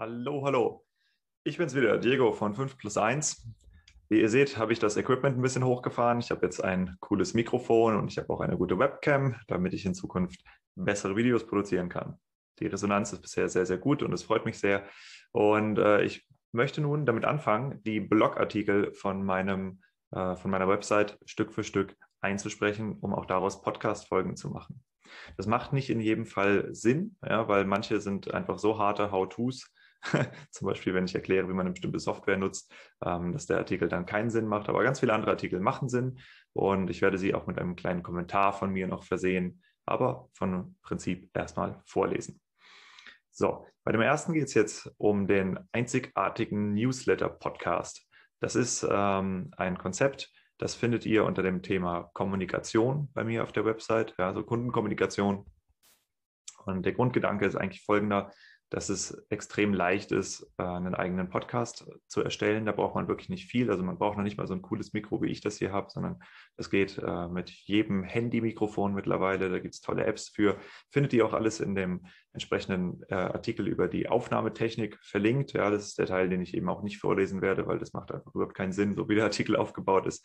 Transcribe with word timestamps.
Hallo, 0.00 0.42
hallo. 0.46 0.86
Ich 1.44 1.58
bin's 1.58 1.74
wieder, 1.74 1.98
Diego 1.98 2.32
von 2.32 2.54
5 2.54 2.78
plus 2.78 2.96
1. 2.96 3.46
Wie 4.08 4.18
ihr 4.18 4.30
seht, 4.30 4.56
habe 4.56 4.72
ich 4.72 4.78
das 4.78 4.96
Equipment 4.96 5.36
ein 5.36 5.42
bisschen 5.42 5.62
hochgefahren. 5.62 6.20
Ich 6.20 6.30
habe 6.30 6.46
jetzt 6.46 6.64
ein 6.64 6.96
cooles 7.00 7.34
Mikrofon 7.34 7.96
und 7.96 8.10
ich 8.10 8.16
habe 8.16 8.32
auch 8.32 8.40
eine 8.40 8.56
gute 8.56 8.78
Webcam, 8.78 9.36
damit 9.46 9.74
ich 9.74 9.84
in 9.84 9.92
Zukunft 9.92 10.42
bessere 10.74 11.16
Videos 11.16 11.46
produzieren 11.46 11.90
kann. 11.90 12.18
Die 12.60 12.66
Resonanz 12.66 13.12
ist 13.12 13.20
bisher 13.20 13.50
sehr, 13.50 13.66
sehr 13.66 13.76
gut 13.76 14.02
und 14.02 14.10
es 14.14 14.22
freut 14.22 14.46
mich 14.46 14.58
sehr. 14.58 14.88
Und 15.32 15.78
äh, 15.78 16.02
ich 16.02 16.26
möchte 16.50 16.80
nun 16.80 17.04
damit 17.04 17.26
anfangen, 17.26 17.82
die 17.82 18.00
Blogartikel 18.00 18.94
von 18.94 19.22
meinem 19.22 19.82
äh, 20.12 20.34
von 20.34 20.50
meiner 20.50 20.66
Website 20.66 21.18
Stück 21.26 21.52
für 21.52 21.62
Stück 21.62 21.94
einzusprechen, 22.22 22.96
um 23.02 23.14
auch 23.14 23.26
daraus 23.26 23.60
Podcast-Folgen 23.60 24.34
zu 24.34 24.48
machen. 24.48 24.82
Das 25.36 25.46
macht 25.46 25.74
nicht 25.74 25.90
in 25.90 26.00
jedem 26.00 26.24
Fall 26.24 26.74
Sinn, 26.74 27.16
ja, 27.22 27.48
weil 27.48 27.66
manche 27.66 28.00
sind 28.00 28.32
einfach 28.32 28.58
so 28.58 28.78
harte 28.78 29.12
How-Tos, 29.12 29.70
zum 30.50 30.66
Beispiel, 30.66 30.94
wenn 30.94 31.04
ich 31.04 31.14
erkläre, 31.14 31.48
wie 31.48 31.52
man 31.52 31.66
eine 31.66 31.72
bestimmte 31.72 31.98
Software 31.98 32.36
nutzt, 32.36 32.72
ähm, 33.04 33.32
dass 33.32 33.46
der 33.46 33.58
Artikel 33.58 33.88
dann 33.88 34.06
keinen 34.06 34.30
Sinn 34.30 34.46
macht. 34.46 34.68
Aber 34.68 34.82
ganz 34.82 35.00
viele 35.00 35.12
andere 35.12 35.32
Artikel 35.32 35.60
machen 35.60 35.88
Sinn 35.88 36.18
und 36.52 36.90
ich 36.90 37.02
werde 37.02 37.18
sie 37.18 37.34
auch 37.34 37.46
mit 37.46 37.58
einem 37.58 37.76
kleinen 37.76 38.02
Kommentar 38.02 38.52
von 38.52 38.70
mir 38.70 38.86
noch 38.86 39.04
versehen, 39.04 39.62
aber 39.86 40.28
von 40.34 40.76
Prinzip 40.82 41.30
erstmal 41.34 41.82
vorlesen. 41.84 42.40
So, 43.30 43.66
bei 43.84 43.92
dem 43.92 44.00
ersten 44.00 44.32
geht 44.32 44.48
es 44.48 44.54
jetzt 44.54 44.92
um 44.98 45.26
den 45.26 45.58
einzigartigen 45.72 46.74
Newsletter-Podcast. 46.74 48.06
Das 48.40 48.56
ist 48.56 48.86
ähm, 48.90 49.50
ein 49.56 49.78
Konzept, 49.78 50.32
das 50.58 50.74
findet 50.74 51.06
ihr 51.06 51.24
unter 51.24 51.42
dem 51.42 51.62
Thema 51.62 52.10
Kommunikation 52.12 53.10
bei 53.14 53.24
mir 53.24 53.42
auf 53.42 53.52
der 53.52 53.64
Website, 53.64 54.14
ja, 54.18 54.26
also 54.26 54.42
Kundenkommunikation. 54.42 55.46
Und 56.66 56.84
der 56.84 56.92
Grundgedanke 56.92 57.46
ist 57.46 57.56
eigentlich 57.56 57.82
folgender 57.82 58.30
dass 58.70 58.88
es 58.88 59.26
extrem 59.30 59.74
leicht 59.74 60.12
ist, 60.12 60.46
äh, 60.56 60.62
einen 60.62 60.94
eigenen 60.94 61.28
Podcast 61.28 61.90
zu 62.06 62.22
erstellen. 62.22 62.64
Da 62.64 62.72
braucht 62.72 62.94
man 62.94 63.08
wirklich 63.08 63.28
nicht 63.28 63.46
viel. 63.46 63.68
Also 63.70 63.82
man 63.82 63.98
braucht 63.98 64.16
noch 64.16 64.24
nicht 64.24 64.38
mal 64.38 64.46
so 64.46 64.54
ein 64.54 64.62
cooles 64.62 64.92
Mikro, 64.92 65.20
wie 65.20 65.30
ich 65.30 65.40
das 65.40 65.58
hier 65.58 65.72
habe, 65.72 65.90
sondern 65.90 66.20
das 66.56 66.70
geht 66.70 66.96
äh, 66.98 67.28
mit 67.28 67.50
jedem 67.50 68.04
Handy-Mikrofon 68.04 68.94
mittlerweile. 68.94 69.50
Da 69.50 69.58
gibt 69.58 69.74
es 69.74 69.80
tolle 69.80 70.04
Apps 70.04 70.28
für. 70.28 70.56
Findet 70.90 71.12
ihr 71.12 71.26
auch 71.26 71.32
alles 71.32 71.58
in 71.58 71.74
dem 71.74 72.06
entsprechenden 72.32 73.02
äh, 73.08 73.14
Artikel 73.14 73.66
über 73.66 73.88
die 73.88 74.08
Aufnahmetechnik 74.08 74.98
verlinkt. 75.02 75.52
Ja, 75.52 75.68
das 75.70 75.88
ist 75.88 75.98
der 75.98 76.06
Teil, 76.06 76.28
den 76.28 76.40
ich 76.40 76.54
eben 76.54 76.68
auch 76.68 76.82
nicht 76.82 76.98
vorlesen 76.98 77.42
werde, 77.42 77.66
weil 77.66 77.78
das 77.78 77.92
macht 77.92 78.12
einfach 78.12 78.32
überhaupt 78.34 78.54
keinen 78.54 78.72
Sinn, 78.72 78.94
so 78.94 79.08
wie 79.08 79.16
der 79.16 79.24
Artikel 79.24 79.56
aufgebaut 79.56 80.06
ist. 80.06 80.24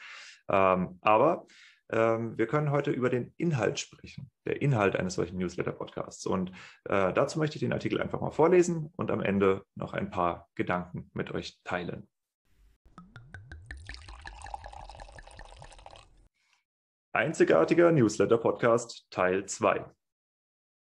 Ähm, 0.49 0.99
aber 1.01 1.47
wir 1.89 2.47
können 2.47 2.71
heute 2.71 2.91
über 2.91 3.09
den 3.09 3.33
Inhalt 3.37 3.79
sprechen, 3.79 4.31
der 4.45 4.61
Inhalt 4.61 4.95
eines 4.95 5.15
solchen 5.15 5.37
Newsletter-Podcasts. 5.37 6.25
Und 6.25 6.51
äh, 6.85 7.13
dazu 7.13 7.37
möchte 7.37 7.57
ich 7.57 7.59
den 7.59 7.73
Artikel 7.73 8.01
einfach 8.01 8.21
mal 8.21 8.31
vorlesen 8.31 8.91
und 8.95 9.11
am 9.11 9.21
Ende 9.21 9.63
noch 9.75 9.93
ein 9.93 10.09
paar 10.09 10.49
Gedanken 10.55 11.09
mit 11.13 11.31
euch 11.31 11.59
teilen. 11.63 12.07
Einzigartiger 17.13 17.91
Newsletter-Podcast 17.91 19.07
Teil 19.09 19.45
2. 19.45 19.85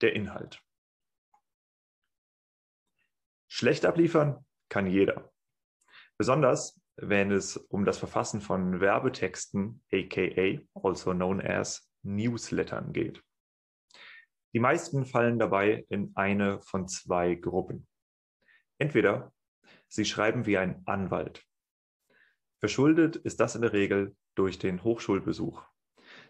Der 0.02 0.16
Inhalt. 0.16 0.64
Schlecht 3.48 3.86
abliefern 3.86 4.44
kann 4.68 4.88
jeder. 4.88 5.32
Besonders 6.18 6.82
wenn 6.96 7.32
es 7.32 7.58
um 7.58 7.86
das 7.86 7.98
Verfassen 7.98 8.42
von 8.42 8.80
Werbetexten, 8.80 9.82
aka 9.92 10.60
also 10.74 11.12
known 11.12 11.42
as 11.42 11.90
Newslettern 12.04 12.94
geht. 12.94 13.24
Die 14.54 14.60
meisten 14.60 15.06
fallen 15.06 15.40
dabei 15.40 15.86
in 15.90 16.12
eine 16.16 16.62
von 16.62 16.88
zwei 16.88 17.36
Gruppen. 17.36 17.88
Entweder 18.78 19.34
sie 19.88 20.06
schreiben 20.06 20.46
wie 20.46 20.58
ein 20.58 20.84
Anwalt. 20.86 21.44
Verschuldet 22.60 23.16
ist 23.16 23.40
das 23.40 23.56
in 23.56 23.62
der 23.62 23.74
Regel 23.74 24.16
durch 24.36 24.60
den 24.60 24.84
Hochschulbesuch. 24.84 25.64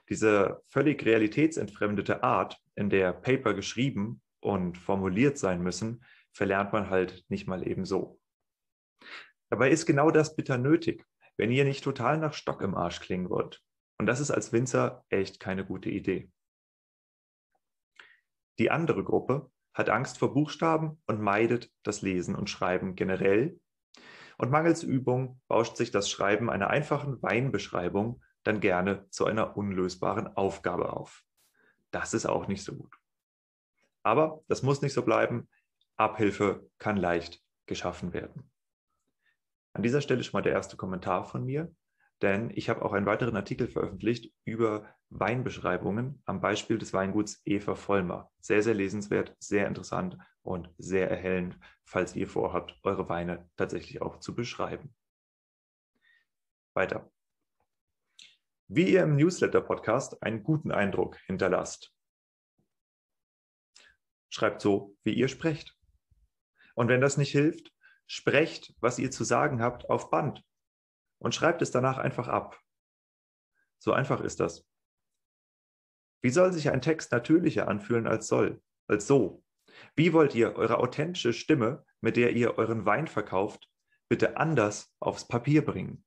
Diese 0.09 0.62
völlig 0.68 1.06
realitätsentfremdete 1.06 2.24
Art, 2.24 2.57
in 2.75 2.90
der 2.90 3.13
Paper 3.13 3.53
geschrieben 3.53 4.22
und 4.40 4.78
formuliert 4.78 5.38
sein 5.38 5.62
müssen, 5.62 6.03
verlernt 6.31 6.74
man 6.74 6.90
halt 6.90 7.24
nicht 7.30 7.47
mal 7.47 7.68
eben 7.68 7.85
so. 7.85 8.19
Dabei 9.53 9.69
ist 9.69 9.86
genau 9.86 10.09
das 10.09 10.36
bitter 10.36 10.58
nötig, 10.58 11.06
wenn 11.38 11.52
ihr 11.52 11.64
nicht 11.64 11.84
total 11.84 12.18
nach 12.18 12.34
Stock 12.34 12.64
im 12.64 12.74
Arsch 12.74 13.00
klingen 13.00 13.30
wollt. 13.30 13.62
Und 14.00 14.08
das 14.08 14.19
ist 14.19 14.31
als 14.31 14.52
Winzer 14.52 15.06
echt 15.09 15.40
keine 15.40 15.64
gute 15.64 15.91
Idee. 15.91 16.31
Die 18.58 18.72
andere 18.72 19.03
Gruppe 19.03 19.52
hat 19.75 19.92
Angst 19.92 20.18
vor 20.18 20.34
Buchstaben 20.34 21.00
und 21.06 21.22
meidet 21.22 21.72
das 21.84 22.02
Lesen 22.02 22.34
und 22.34 22.50
Schreiben 22.50 22.96
generell. 22.96 23.59
Und 24.40 24.50
mangels 24.50 24.81
Übung 24.81 25.40
bauscht 25.47 25.78
sich 25.78 25.92
das 25.92 26.09
Schreiben 26.09 26.50
einer 26.50 26.72
einfachen 26.72 27.22
Weinbeschreibung 27.22 28.24
dann 28.42 28.59
gerne 28.59 29.08
zu 29.12 29.28
einer 29.28 29.56
unlösbaren 29.56 30.36
Aufgabe 30.36 30.94
auf. 30.94 31.22
Das 31.92 32.16
ist 32.16 32.25
auch 32.25 32.47
nicht 32.47 32.63
so 32.63 32.74
gut. 32.74 32.96
Aber 34.02 34.44
das 34.47 34.63
muss 34.63 34.81
nicht 34.81 34.94
so 34.94 35.03
bleiben. 35.03 35.47
Abhilfe 35.96 36.68
kann 36.80 36.97
leicht 36.97 37.40
geschaffen 37.68 38.13
werden. 38.13 38.50
An 39.73 39.81
dieser 39.81 40.01
Stelle 40.01 40.23
schon 40.23 40.38
mal 40.38 40.44
der 40.44 40.53
erste 40.53 40.78
Kommentar 40.78 41.25
von 41.25 41.44
mir, 41.45 41.73
denn 42.22 42.51
ich 42.53 42.69
habe 42.69 42.84
auch 42.84 42.94
einen 42.94 43.06
weiteren 43.06 43.35
Artikel 43.35 43.67
veröffentlicht 43.67 44.31
über 44.45 44.88
Weinbeschreibungen 45.09 46.22
am 46.25 46.41
Beispiel 46.41 46.78
des 46.78 46.94
Weinguts 46.94 47.41
Eva 47.44 47.75
Vollmer. 47.75 48.31
Sehr, 48.39 48.62
sehr 48.62 48.75
lesenswert, 48.75 49.35
sehr 49.39 49.67
interessant 49.67 50.17
und 50.41 50.69
sehr 50.78 51.09
erhellend, 51.09 51.59
falls 51.85 52.16
ihr 52.16 52.28
vorhabt, 52.28 52.79
eure 52.83 53.09
Weine 53.09 53.50
tatsächlich 53.57 54.01
auch 54.01 54.19
zu 54.19 54.35
beschreiben. 54.35 54.95
Weiter. 56.73 57.12
Wie 58.67 58.89
ihr 58.89 59.03
im 59.03 59.16
Newsletter-Podcast 59.16 60.23
einen 60.23 60.44
guten 60.44 60.72
Eindruck 60.72 61.17
hinterlasst. 61.25 61.94
Schreibt 64.29 64.62
so, 64.62 64.95
wie 65.03 65.13
ihr 65.13 65.28
sprecht. 65.28 65.78
Und 66.73 66.88
wenn 66.88 67.01
das 67.01 67.17
nicht 67.17 67.31
hilft, 67.31 67.72
Sprecht, 68.08 68.74
was 68.80 69.00
ihr 69.00 69.12
zu 69.12 69.24
sagen 69.24 69.62
habt, 69.62 69.90
auf 69.90 70.09
Band 70.09 70.44
und 71.19 71.34
schreibt 71.34 71.62
es 71.62 71.72
danach 71.72 71.97
einfach 71.97 72.28
ab. 72.28 72.59
So 73.80 73.94
einfach 73.94 74.22
ist 74.22 74.40
das. 74.40 74.68
Wie 76.22 76.30
soll 76.30 76.53
sich 76.53 76.69
ein 76.69 76.81
Text 76.81 77.12
natürlicher 77.12 77.68
anfühlen 77.68 78.08
als 78.08 78.28
soll, 78.28 78.62
als 78.88 79.08
so? 79.08 79.44
Wie 79.96 80.13
wollt 80.13 80.36
ihr 80.36 80.56
eure 80.56 80.78
authentische 80.78 81.34
Stimme, 81.34 81.86
mit 82.02 82.16
der 82.18 82.34
ihr 82.34 82.58
euren 82.58 82.86
Wein 82.86 83.08
verkauft, 83.08 83.69
bitte 84.09 84.38
anders 84.38 84.94
aufs 85.00 85.28
Papier 85.28 85.66
bringen? 85.66 86.06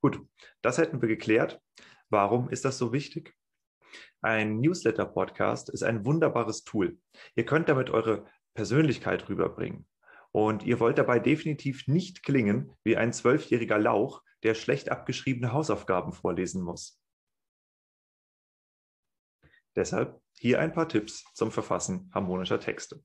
Gut, 0.00 0.24
das 0.62 0.78
hätten 0.78 1.02
wir 1.02 1.08
geklärt. 1.08 1.60
Warum 2.08 2.48
ist 2.48 2.64
das 2.64 2.78
so 2.78 2.92
wichtig? 2.92 3.36
Ein 4.20 4.60
Newsletter-Podcast 4.60 5.68
ist 5.70 5.82
ein 5.82 6.04
wunderbares 6.04 6.64
Tool. 6.64 6.98
Ihr 7.34 7.44
könnt 7.44 7.68
damit 7.68 7.90
eure 7.90 8.26
Persönlichkeit 8.58 9.28
rüberbringen. 9.28 9.86
Und 10.32 10.64
ihr 10.64 10.80
wollt 10.80 10.98
dabei 10.98 11.20
definitiv 11.20 11.86
nicht 11.86 12.24
klingen 12.24 12.72
wie 12.82 12.96
ein 12.96 13.12
zwölfjähriger 13.12 13.78
Lauch, 13.78 14.24
der 14.42 14.54
schlecht 14.54 14.90
abgeschriebene 14.90 15.52
Hausaufgaben 15.52 16.12
vorlesen 16.12 16.64
muss. 16.64 17.00
Deshalb 19.76 20.20
hier 20.32 20.58
ein 20.58 20.72
paar 20.72 20.88
Tipps 20.88 21.22
zum 21.34 21.52
Verfassen 21.52 22.10
harmonischer 22.12 22.58
Texte. 22.58 23.00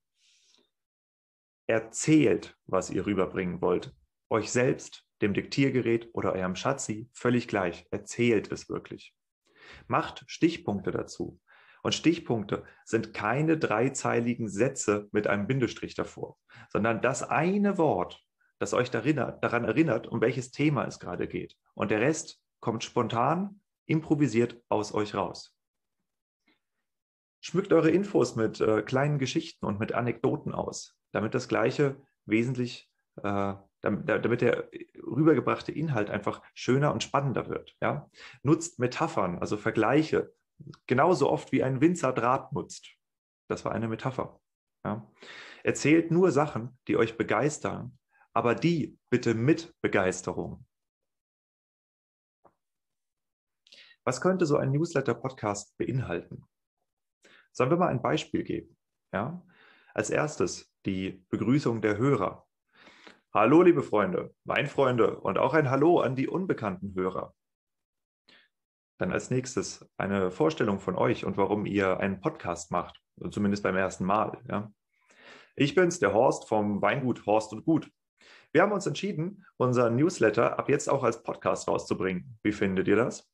Erzählt, 1.68 2.58
was 2.66 2.90
ihr 2.90 3.06
rüberbringen 3.06 3.62
wollt. 3.62 3.96
Euch 4.32 4.52
selbst, 4.52 5.06
dem 5.22 5.36
Diktiergerät 5.36 6.10
oder 6.14 6.34
eurem 6.34 6.56
Schatzi, 6.56 7.12
völlig 7.14 7.48
gleich. 7.48 7.86
Erzählt 7.92 8.52
es 8.52 8.70
wirklich. 8.70 9.16
Macht 9.86 10.24
Stichpunkte 10.26 10.90
dazu. 10.90 11.40
Und 11.84 11.94
Stichpunkte 11.94 12.64
sind 12.86 13.14
keine 13.14 13.58
dreizeiligen 13.58 14.48
Sätze 14.48 15.10
mit 15.12 15.28
einem 15.28 15.48
Bindestrich 15.48 15.96
davor, 15.96 16.38
sondern 16.72 17.02
das 17.02 17.30
eine 17.30 17.78
Wort, 17.78 18.26
das 18.58 18.74
euch 18.74 18.90
daran 18.90 19.66
erinnert, 19.66 20.08
um 20.08 20.22
welches 20.22 20.52
Thema 20.52 20.86
es 20.86 21.00
gerade 21.00 21.28
geht. 21.28 21.58
Und 21.76 21.92
der 21.92 22.00
Rest 22.00 22.42
kommt 22.62 22.86
spontan, 22.86 23.60
improvisiert 23.86 24.62
aus 24.70 24.94
euch 24.94 25.14
raus. 25.14 25.54
Schmückt 27.42 27.74
eure 27.74 27.90
Infos 27.90 28.38
mit 28.38 28.62
äh, 28.62 28.82
kleinen 28.82 29.20
Geschichten 29.20 29.66
und 29.66 29.78
mit 29.78 29.92
Anekdoten 29.92 30.54
aus, 30.54 30.98
damit 31.12 31.36
das 31.36 31.50
Gleiche 31.50 31.98
wesentlich, 32.26 32.90
äh, 33.22 33.56
damit, 33.82 34.42
der 34.42 34.70
rübergebrachte 35.06 35.74
Inhalt 35.74 36.10
einfach 36.10 36.42
schöner 36.54 36.94
und 36.94 37.04
spannender 37.04 37.50
wird. 37.50 37.76
Ja? 37.82 38.10
Nutzt 38.44 38.80
Metaphern, 38.80 39.40
also 39.40 39.58
Vergleiche, 39.58 40.34
genauso 40.88 41.30
oft 41.30 41.52
wie 41.52 41.64
ein 41.64 41.82
Winzer 41.82 42.14
Draht 42.14 42.54
nutzt. 42.54 42.96
Das 43.48 43.66
war 43.66 43.72
eine 43.72 43.88
Metapher. 43.88 44.40
Ja. 44.86 45.10
Erzählt 45.64 46.12
nur 46.12 46.32
Sachen, 46.32 46.78
die 46.88 46.98
euch 46.98 47.18
begeistern, 47.18 47.98
aber 48.34 48.56
die 48.56 48.98
bitte 49.10 49.34
mit 49.34 49.74
Begeisterung. 49.82 50.66
Was 54.06 54.20
könnte 54.20 54.46
so 54.46 54.58
ein 54.58 54.72
Newsletter-Podcast 54.72 55.78
beinhalten? 55.78 56.44
Sollen 57.54 57.70
wir 57.70 57.78
mal 57.78 57.88
ein 57.88 58.02
Beispiel 58.02 58.44
geben? 58.44 58.78
Ja? 59.14 59.46
Als 59.94 60.10
erstes, 60.10 60.74
die 60.86 61.26
Begrüßung 61.30 61.82
der 61.82 61.98
Hörer. 61.98 62.46
Hallo, 63.34 63.62
liebe 63.62 63.82
Freunde, 63.82 64.36
Weinfreunde 64.44 65.20
und 65.20 65.38
auch 65.38 65.54
ein 65.54 65.70
Hallo 65.70 66.02
an 66.02 66.16
die 66.16 66.28
unbekannten 66.28 66.94
Hörer. 66.96 67.34
Dann 69.04 69.12
als 69.12 69.30
nächstes 69.30 69.86
eine 69.98 70.32
Vorstellung 70.32 70.80
von 70.80 70.96
euch 70.96 71.26
und 71.26 71.36
warum 71.36 71.66
ihr 71.66 72.00
einen 72.00 72.22
Podcast 72.22 72.72
macht, 72.72 73.02
zumindest 73.32 73.62
beim 73.62 73.76
ersten 73.76 74.06
Mal. 74.06 74.42
Ja. 74.48 74.72
Ich 75.58 75.76
bin's, 75.76 76.00
der 76.00 76.14
Horst 76.14 76.48
vom 76.48 76.82
Weingut 76.82 77.26
Horst 77.26 77.52
und 77.52 77.66
Gut. 77.66 77.92
Wir 78.54 78.62
haben 78.62 78.72
uns 78.72 78.86
entschieden, 78.86 79.46
unseren 79.58 79.98
Newsletter 79.98 80.58
ab 80.58 80.70
jetzt 80.70 80.90
auch 80.90 81.04
als 81.04 81.22
Podcast 81.22 81.68
rauszubringen. 81.68 82.40
Wie 82.44 82.54
findet 82.54 82.88
ihr 82.88 82.96
das? 82.96 83.30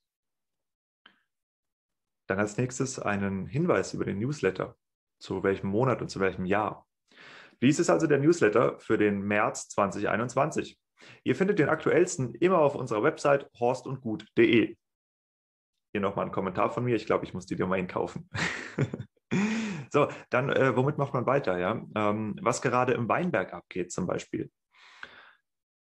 Dann 2.25 2.39
als 2.39 2.57
nächstes 2.57 2.97
einen 2.97 3.45
Hinweis 3.45 3.93
über 3.93 4.05
den 4.05 4.17
Newsletter, 4.17 4.75
zu 5.19 5.43
welchem 5.43 5.67
Monat 5.67 6.01
und 6.01 6.09
zu 6.09 6.19
welchem 6.19 6.45
Jahr. 6.45 6.87
Dies 7.61 7.77
ist 7.77 7.91
also 7.91 8.07
der 8.07 8.17
Newsletter 8.17 8.79
für 8.79 8.97
den 8.97 9.21
März 9.21 9.69
2021. 9.69 10.79
Ihr 11.23 11.35
findet 11.35 11.59
den 11.59 11.69
aktuellsten 11.69 12.33
immer 12.33 12.57
auf 12.57 12.73
unserer 12.73 13.03
Website 13.03 13.47
horstundgut.de. 13.59 14.75
Hier 15.91 16.01
nochmal 16.01 16.25
ein 16.25 16.31
Kommentar 16.31 16.69
von 16.69 16.83
mir. 16.83 16.95
Ich 16.95 17.05
glaube, 17.05 17.25
ich 17.25 17.33
muss 17.33 17.45
die 17.45 17.55
Domain 17.55 17.87
kaufen. 17.87 18.29
so, 19.91 20.07
dann, 20.29 20.49
äh, 20.49 20.75
womit 20.75 20.97
macht 20.97 21.13
man 21.13 21.25
weiter? 21.25 21.57
Ja? 21.57 21.81
Ähm, 21.95 22.35
was 22.41 22.61
gerade 22.61 22.93
im 22.93 23.09
Weinberg 23.09 23.53
abgeht 23.53 23.91
zum 23.91 24.05
Beispiel. 24.05 24.51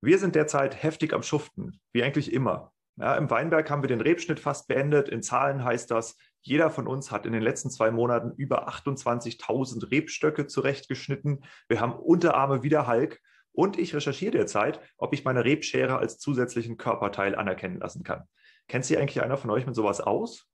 Wir 0.02 0.18
sind 0.18 0.36
derzeit 0.36 0.82
heftig 0.82 1.14
am 1.14 1.24
Schuften, 1.24 1.82
wie 1.92 2.04
eigentlich 2.04 2.32
immer. 2.32 2.72
Ja, 2.98 3.16
Im 3.16 3.30
Weinberg 3.30 3.70
haben 3.70 3.82
wir 3.82 3.88
den 3.88 4.02
Rebschnitt 4.02 4.40
fast 4.40 4.68
beendet. 4.68 5.10
In 5.10 5.24
Zahlen 5.24 5.64
heißt 5.64 5.90
das, 5.90 6.18
jeder 6.42 6.70
von 6.70 6.88
uns 6.88 7.12
hat 7.12 7.26
in 7.26 7.34
den 7.34 7.42
letzten 7.42 7.70
zwei 7.70 7.92
Monaten 7.92 8.34
über 8.36 8.70
28.000 8.70 9.90
Rebstöcke 9.90 10.48
zurechtgeschnitten. 10.48 11.44
Wir 11.68 11.80
haben 11.80 11.94
Unterarme 11.94 12.62
wie 12.62 12.70
der 12.70 12.88
Hulk. 12.88 13.20
Und 13.52 13.78
ich 13.78 13.96
recherchiere 13.96 14.32
derzeit, 14.32 14.80
ob 14.98 15.14
ich 15.14 15.26
meine 15.26 15.44
Rebschere 15.44 15.98
als 15.98 16.18
zusätzlichen 16.18 16.78
Körperteil 16.78 17.36
anerkennen 17.36 17.80
lassen 17.80 18.04
kann. 18.04 18.24
Kennt 18.70 18.86
sich 18.86 18.98
eigentlich 18.98 19.22
einer 19.22 19.38
von 19.38 19.50
euch 19.50 19.66
mit 19.66 19.76
sowas 19.76 20.00
aus? 20.00 20.48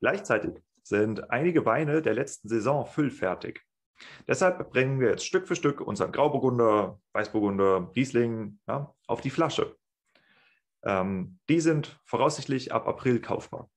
Gleichzeitig 0.00 0.62
sind 0.82 1.30
einige 1.30 1.66
Weine 1.66 2.00
der 2.00 2.14
letzten 2.14 2.48
Saison 2.48 2.86
füllfertig. 2.86 3.60
Deshalb 4.26 4.70
bringen 4.70 5.00
wir 5.00 5.10
jetzt 5.10 5.26
Stück 5.26 5.48
für 5.48 5.56
Stück 5.56 5.80
unseren 5.80 6.12
Grauburgunder, 6.12 7.00
Weißburgunder, 7.12 7.90
Riesling 7.96 8.58
ja, 8.66 8.94
auf 9.06 9.20
die 9.20 9.30
Flasche. 9.30 9.76
Ähm, 10.84 11.38
die 11.48 11.60
sind 11.60 12.00
voraussichtlich 12.04 12.72
ab 12.72 12.86
April 12.86 13.20
kaufbar. 13.20 13.68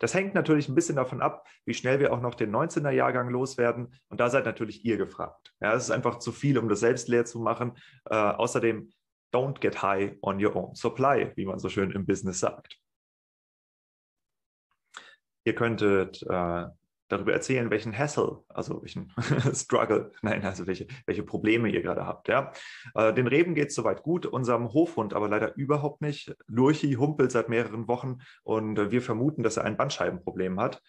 Das 0.00 0.12
hängt 0.12 0.34
natürlich 0.34 0.68
ein 0.68 0.74
bisschen 0.74 0.96
davon 0.96 1.22
ab, 1.22 1.46
wie 1.64 1.74
schnell 1.74 2.00
wir 2.00 2.12
auch 2.12 2.20
noch 2.20 2.34
den 2.34 2.54
19er 2.54 2.90
Jahrgang 2.90 3.30
loswerden. 3.30 3.94
Und 4.08 4.20
da 4.20 4.28
seid 4.28 4.44
natürlich 4.44 4.84
ihr 4.84 4.96
gefragt. 4.96 5.54
Ja, 5.60 5.72
es 5.74 5.84
ist 5.84 5.90
einfach 5.90 6.18
zu 6.18 6.32
viel, 6.32 6.58
um 6.58 6.68
das 6.68 6.80
selbst 6.80 7.08
leer 7.08 7.24
zu 7.24 7.38
machen. 7.38 7.78
Äh, 8.06 8.16
außerdem, 8.16 8.90
don't 9.32 9.60
get 9.60 9.82
high 9.82 10.16
on 10.22 10.44
your 10.44 10.54
own 10.56 10.74
supply, 10.74 11.32
wie 11.36 11.46
man 11.46 11.58
so 11.58 11.68
schön 11.68 11.90
im 11.90 12.06
Business 12.06 12.40
sagt. 12.40 12.78
Ihr 15.44 15.54
könntet 15.54 16.22
äh, 16.22 16.66
darüber 17.08 17.32
erzählen, 17.32 17.70
welchen 17.70 17.96
Hassle, 17.96 18.44
also 18.48 18.82
welchen 18.82 19.12
Struggle, 19.54 20.12
nein, 20.22 20.44
also 20.44 20.66
welche, 20.66 20.86
welche 21.06 21.22
Probleme 21.22 21.68
ihr 21.70 21.82
gerade 21.82 22.06
habt. 22.06 22.28
Ja. 22.28 22.52
Äh, 22.94 23.14
den 23.14 23.26
Reben 23.26 23.54
geht 23.54 23.68
es 23.68 23.74
soweit 23.74 24.02
gut, 24.02 24.26
unserem 24.26 24.72
Hofhund 24.72 25.14
aber 25.14 25.28
leider 25.28 25.56
überhaupt 25.56 26.02
nicht. 26.02 26.34
Lurchi 26.46 26.94
humpelt 26.94 27.32
seit 27.32 27.48
mehreren 27.48 27.88
Wochen 27.88 28.18
und 28.42 28.78
äh, 28.78 28.90
wir 28.90 29.02
vermuten, 29.02 29.42
dass 29.42 29.56
er 29.56 29.64
ein 29.64 29.76
Bandscheibenproblem 29.76 30.60
hat. 30.60 30.82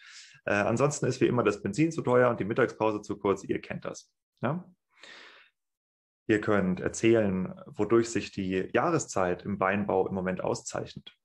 Äh, 0.46 0.54
ansonsten 0.54 1.06
ist 1.06 1.22
wie 1.22 1.28
immer 1.28 1.44
das 1.44 1.62
Benzin 1.62 1.92
zu 1.92 2.02
teuer 2.02 2.30
und 2.30 2.40
die 2.40 2.46
Mittagspause 2.46 3.02
zu 3.02 3.18
kurz. 3.18 3.44
Ihr 3.44 3.62
kennt 3.62 3.86
das. 3.86 4.12
Ja. 4.42 4.66
Ihr 6.30 6.42
könnt 6.42 6.80
erzählen, 6.80 7.60
wodurch 7.66 8.12
sich 8.12 8.32
die 8.32 8.70
Jahreszeit 8.72 9.42
im 9.46 9.60
Weinbau 9.60 10.08
im 10.08 10.14
Moment 10.14 10.44
auszeichnet. 10.44 11.18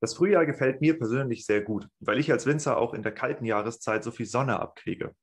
Das 0.00 0.12
Frühjahr 0.12 0.44
gefällt 0.44 0.82
mir 0.82 0.98
persönlich 0.98 1.46
sehr 1.46 1.62
gut, 1.62 1.88
weil 2.00 2.18
ich 2.18 2.30
als 2.30 2.44
Winzer 2.44 2.76
auch 2.76 2.92
in 2.92 3.02
der 3.02 3.12
kalten 3.12 3.46
Jahreszeit 3.46 4.04
so 4.04 4.10
viel 4.10 4.26
Sonne 4.26 4.60
abkriege. 4.60 5.14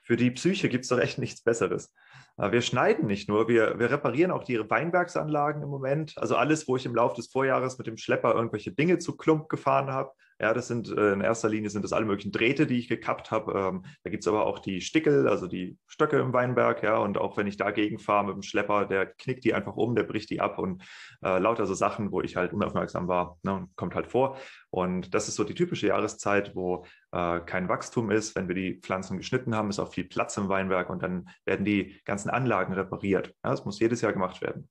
Für 0.00 0.16
die 0.16 0.30
Psyche 0.30 0.70
gibt 0.70 0.84
es 0.84 0.88
doch 0.88 0.98
echt 0.98 1.18
nichts 1.18 1.42
Besseres. 1.42 1.94
Wir 2.38 2.62
schneiden 2.62 3.08
nicht 3.08 3.28
nur, 3.28 3.46
wir, 3.46 3.78
wir 3.78 3.90
reparieren 3.90 4.30
auch 4.30 4.44
die 4.44 4.58
Weinbergsanlagen 4.58 5.62
im 5.62 5.68
Moment. 5.68 6.16
Also 6.16 6.34
alles, 6.34 6.66
wo 6.66 6.76
ich 6.76 6.86
im 6.86 6.94
Laufe 6.94 7.16
des 7.16 7.30
Vorjahres 7.30 7.76
mit 7.76 7.88
dem 7.88 7.98
Schlepper 7.98 8.34
irgendwelche 8.34 8.72
Dinge 8.72 8.96
zu 8.96 9.18
Klump 9.18 9.50
gefahren 9.50 9.90
habe, 9.92 10.12
ja, 10.40 10.54
das 10.54 10.68
sind 10.68 10.88
äh, 10.88 11.12
in 11.12 11.20
erster 11.20 11.48
Linie 11.48 11.70
sind 11.70 11.82
das 11.82 11.92
alle 11.92 12.06
möglichen 12.06 12.30
Drähte, 12.30 12.66
die 12.66 12.78
ich 12.78 12.88
gekappt 12.88 13.30
habe. 13.30 13.52
Ähm, 13.52 13.84
da 14.04 14.10
gibt 14.10 14.22
es 14.22 14.28
aber 14.28 14.46
auch 14.46 14.60
die 14.60 14.80
Stickel, 14.80 15.28
also 15.28 15.48
die 15.48 15.78
Stöcke 15.86 16.18
im 16.18 16.32
Weinberg, 16.32 16.82
ja, 16.82 16.98
und 16.98 17.18
auch 17.18 17.36
wenn 17.36 17.48
ich 17.48 17.56
dagegen 17.56 17.98
fahre 17.98 18.26
mit 18.26 18.34
dem 18.34 18.42
Schlepper, 18.42 18.86
der 18.86 19.06
knickt 19.06 19.44
die 19.44 19.54
einfach 19.54 19.76
um, 19.76 19.96
der 19.96 20.04
bricht 20.04 20.30
die 20.30 20.40
ab 20.40 20.58
und 20.58 20.82
äh, 21.24 21.38
lauter 21.38 21.66
so 21.66 21.74
Sachen, 21.74 22.12
wo 22.12 22.20
ich 22.20 22.36
halt 22.36 22.52
unaufmerksam 22.52 23.08
war, 23.08 23.38
ne, 23.42 23.68
kommt 23.74 23.94
halt 23.96 24.06
vor. 24.06 24.38
Und 24.70 25.12
das 25.14 25.28
ist 25.28 25.34
so 25.34 25.44
die 25.44 25.54
typische 25.54 25.88
Jahreszeit, 25.88 26.54
wo 26.54 26.84
äh, 27.12 27.40
kein 27.40 27.68
Wachstum 27.68 28.10
ist. 28.10 28.36
Wenn 28.36 28.46
wir 28.46 28.54
die 28.54 28.74
Pflanzen 28.80 29.16
geschnitten 29.16 29.56
haben, 29.56 29.70
ist 29.70 29.80
auch 29.80 29.92
viel 29.92 30.04
Platz 30.04 30.36
im 30.36 30.48
Weinberg 30.48 30.88
und 30.90 31.02
dann 31.02 31.28
werden 31.46 31.64
die 31.64 32.00
ganzen 32.04 32.30
Anlagen 32.30 32.74
repariert. 32.74 33.34
Ja, 33.42 33.50
das 33.50 33.64
muss 33.64 33.80
jedes 33.80 34.02
Jahr 34.02 34.12
gemacht 34.12 34.40
werden. 34.40 34.68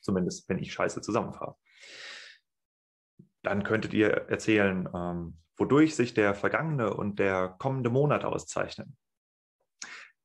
Zumindest, 0.00 0.48
wenn 0.48 0.58
ich 0.58 0.72
Scheiße 0.72 1.02
zusammenfahre. 1.02 1.56
Dann 3.42 3.64
könntet 3.64 3.92
ihr 3.94 4.10
erzählen, 4.28 4.88
ähm, 4.94 5.38
wodurch 5.56 5.94
sich 5.94 6.14
der 6.14 6.34
vergangene 6.34 6.94
und 6.94 7.18
der 7.18 7.54
kommende 7.58 7.90
Monat 7.90 8.24
auszeichnen. 8.24 8.96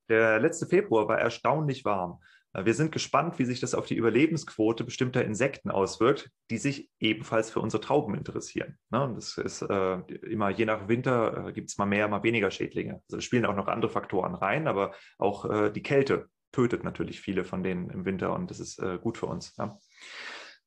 Der 0.10 0.40
letzte 0.40 0.68
Februar 0.68 1.08
war 1.08 1.20
erstaunlich 1.20 1.84
warm. 1.84 2.22
Äh, 2.54 2.66
wir 2.66 2.74
sind 2.74 2.92
gespannt, 2.92 3.40
wie 3.40 3.46
sich 3.46 3.60
das 3.60 3.76
auf 3.76 3.86
die 3.86 3.96
Überlebensquote 3.96 4.84
bestimmter 4.84 5.24
Insekten 5.24 5.70
auswirkt, 5.70 6.32
die 6.50 6.58
sich 6.58 6.90
ebenfalls 7.00 7.50
für 7.50 7.60
unsere 7.60 7.82
Trauben 7.82 8.16
interessieren. 8.16 8.78
Ne? 8.90 9.12
Das 9.16 9.38
ist 9.38 9.62
äh, 9.62 9.98
immer 10.30 10.50
je 10.50 10.66
nach 10.66 10.88
Winter 10.88 11.48
äh, 11.48 11.54
gibt 11.54 11.70
es 11.70 11.78
mal 11.78 11.86
mehr, 11.86 12.08
mal 12.08 12.24
weniger 12.24 12.52
Schädlinge. 12.52 13.02
Also 13.10 13.22
spielen 13.22 13.46
auch 13.46 13.56
noch 13.56 13.68
andere 13.68 13.92
Faktoren 13.92 14.36
rein, 14.36 14.68
aber 14.68 14.94
auch 15.18 15.72
die 15.72 15.84
Kälte 15.84 16.30
tötet 16.52 16.84
natürlich 16.84 17.22
viele 17.22 17.44
von 17.44 17.64
denen 17.64 17.90
im 17.90 18.06
Winter 18.06 18.34
und 18.34 18.50
das 18.50 18.60
ist 18.60 18.82
gut 19.02 19.18
für 19.18 19.26
uns. 19.26 19.56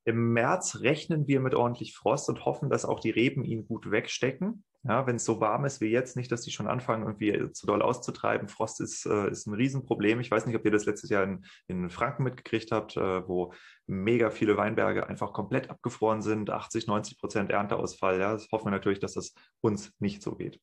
Im 0.04 0.32
März 0.32 0.80
rechnen 0.80 1.26
wir 1.26 1.40
mit 1.40 1.54
ordentlich 1.54 1.94
Frost 1.94 2.28
und 2.28 2.44
hoffen, 2.44 2.70
dass 2.70 2.84
auch 2.84 3.00
die 3.00 3.10
Reben 3.10 3.44
ihn 3.44 3.66
gut 3.66 3.90
wegstecken. 3.90 4.64
Ja, 4.82 5.06
wenn 5.06 5.16
es 5.16 5.26
so 5.26 5.40
warm 5.40 5.66
ist 5.66 5.82
wie 5.82 5.90
jetzt, 5.90 6.16
nicht, 6.16 6.32
dass 6.32 6.40
die 6.40 6.50
schon 6.50 6.66
anfangen, 6.66 7.02
irgendwie 7.02 7.52
zu 7.52 7.66
doll 7.66 7.82
auszutreiben. 7.82 8.48
Frost 8.48 8.80
ist, 8.80 9.04
äh, 9.04 9.30
ist 9.30 9.46
ein 9.46 9.52
Riesenproblem. 9.52 10.20
Ich 10.20 10.30
weiß 10.30 10.46
nicht, 10.46 10.56
ob 10.56 10.64
ihr 10.64 10.70
das 10.70 10.86
letztes 10.86 11.10
Jahr 11.10 11.22
in, 11.22 11.44
in 11.68 11.90
Franken 11.90 12.22
mitgekriegt 12.22 12.72
habt, 12.72 12.96
äh, 12.96 13.28
wo 13.28 13.52
mega 13.86 14.30
viele 14.30 14.56
Weinberge 14.56 15.06
einfach 15.06 15.34
komplett 15.34 15.68
abgefroren 15.68 16.22
sind, 16.22 16.48
80, 16.48 16.86
90 16.86 17.18
Prozent 17.18 17.50
Ernteausfall. 17.50 18.18
Ja, 18.18 18.32
das 18.32 18.48
hoffen 18.50 18.66
wir 18.66 18.70
natürlich, 18.70 19.00
dass 19.00 19.12
das 19.14 19.34
uns 19.60 19.92
nicht 19.98 20.22
so 20.22 20.34
geht. 20.34 20.58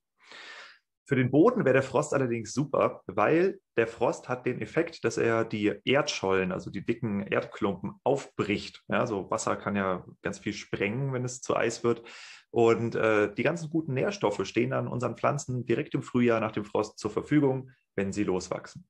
Für 1.08 1.16
den 1.16 1.32
Boden 1.32 1.64
wäre 1.64 1.74
der 1.74 1.84
Frost 1.84 2.14
allerdings 2.14 2.54
super, 2.54 3.02
weil 3.08 3.62
der 3.78 3.88
Frost 3.88 4.28
hat 4.28 4.46
den 4.46 4.60
Effekt, 4.60 5.06
dass 5.06 5.18
er 5.18 5.46
die 5.46 5.74
Erdschollen, 5.86 6.52
also 6.52 6.70
die 6.70 6.86
dicken 6.86 7.22
Erdklumpen, 7.22 7.94
aufbricht. 8.04 8.84
Ja, 8.90 9.08
so 9.08 9.32
Wasser 9.32 9.56
kann 9.56 9.78
ja 9.78 10.06
ganz 10.22 10.40
viel 10.40 10.52
sprengen, 10.52 11.14
wenn 11.14 11.24
es 11.24 11.40
zu 11.42 11.56
Eis 11.56 11.86
wird. 11.86 12.04
Und 12.50 12.96
äh, 12.96 13.34
die 13.34 13.44
ganzen 13.44 13.70
guten 13.70 13.94
Nährstoffe 13.94 14.46
stehen 14.46 14.72
dann 14.72 14.90
unseren 14.90 15.16
Pflanzen 15.16 15.66
direkt 15.66 15.96
im 15.96 16.04
Frühjahr 16.04 16.42
nach 16.42 16.52
dem 16.52 16.66
Frost 16.66 17.00
zur 17.00 17.12
Verfügung, 17.12 17.72
wenn 17.96 18.12
sie 18.12 18.26
loswachsen. 18.26 18.86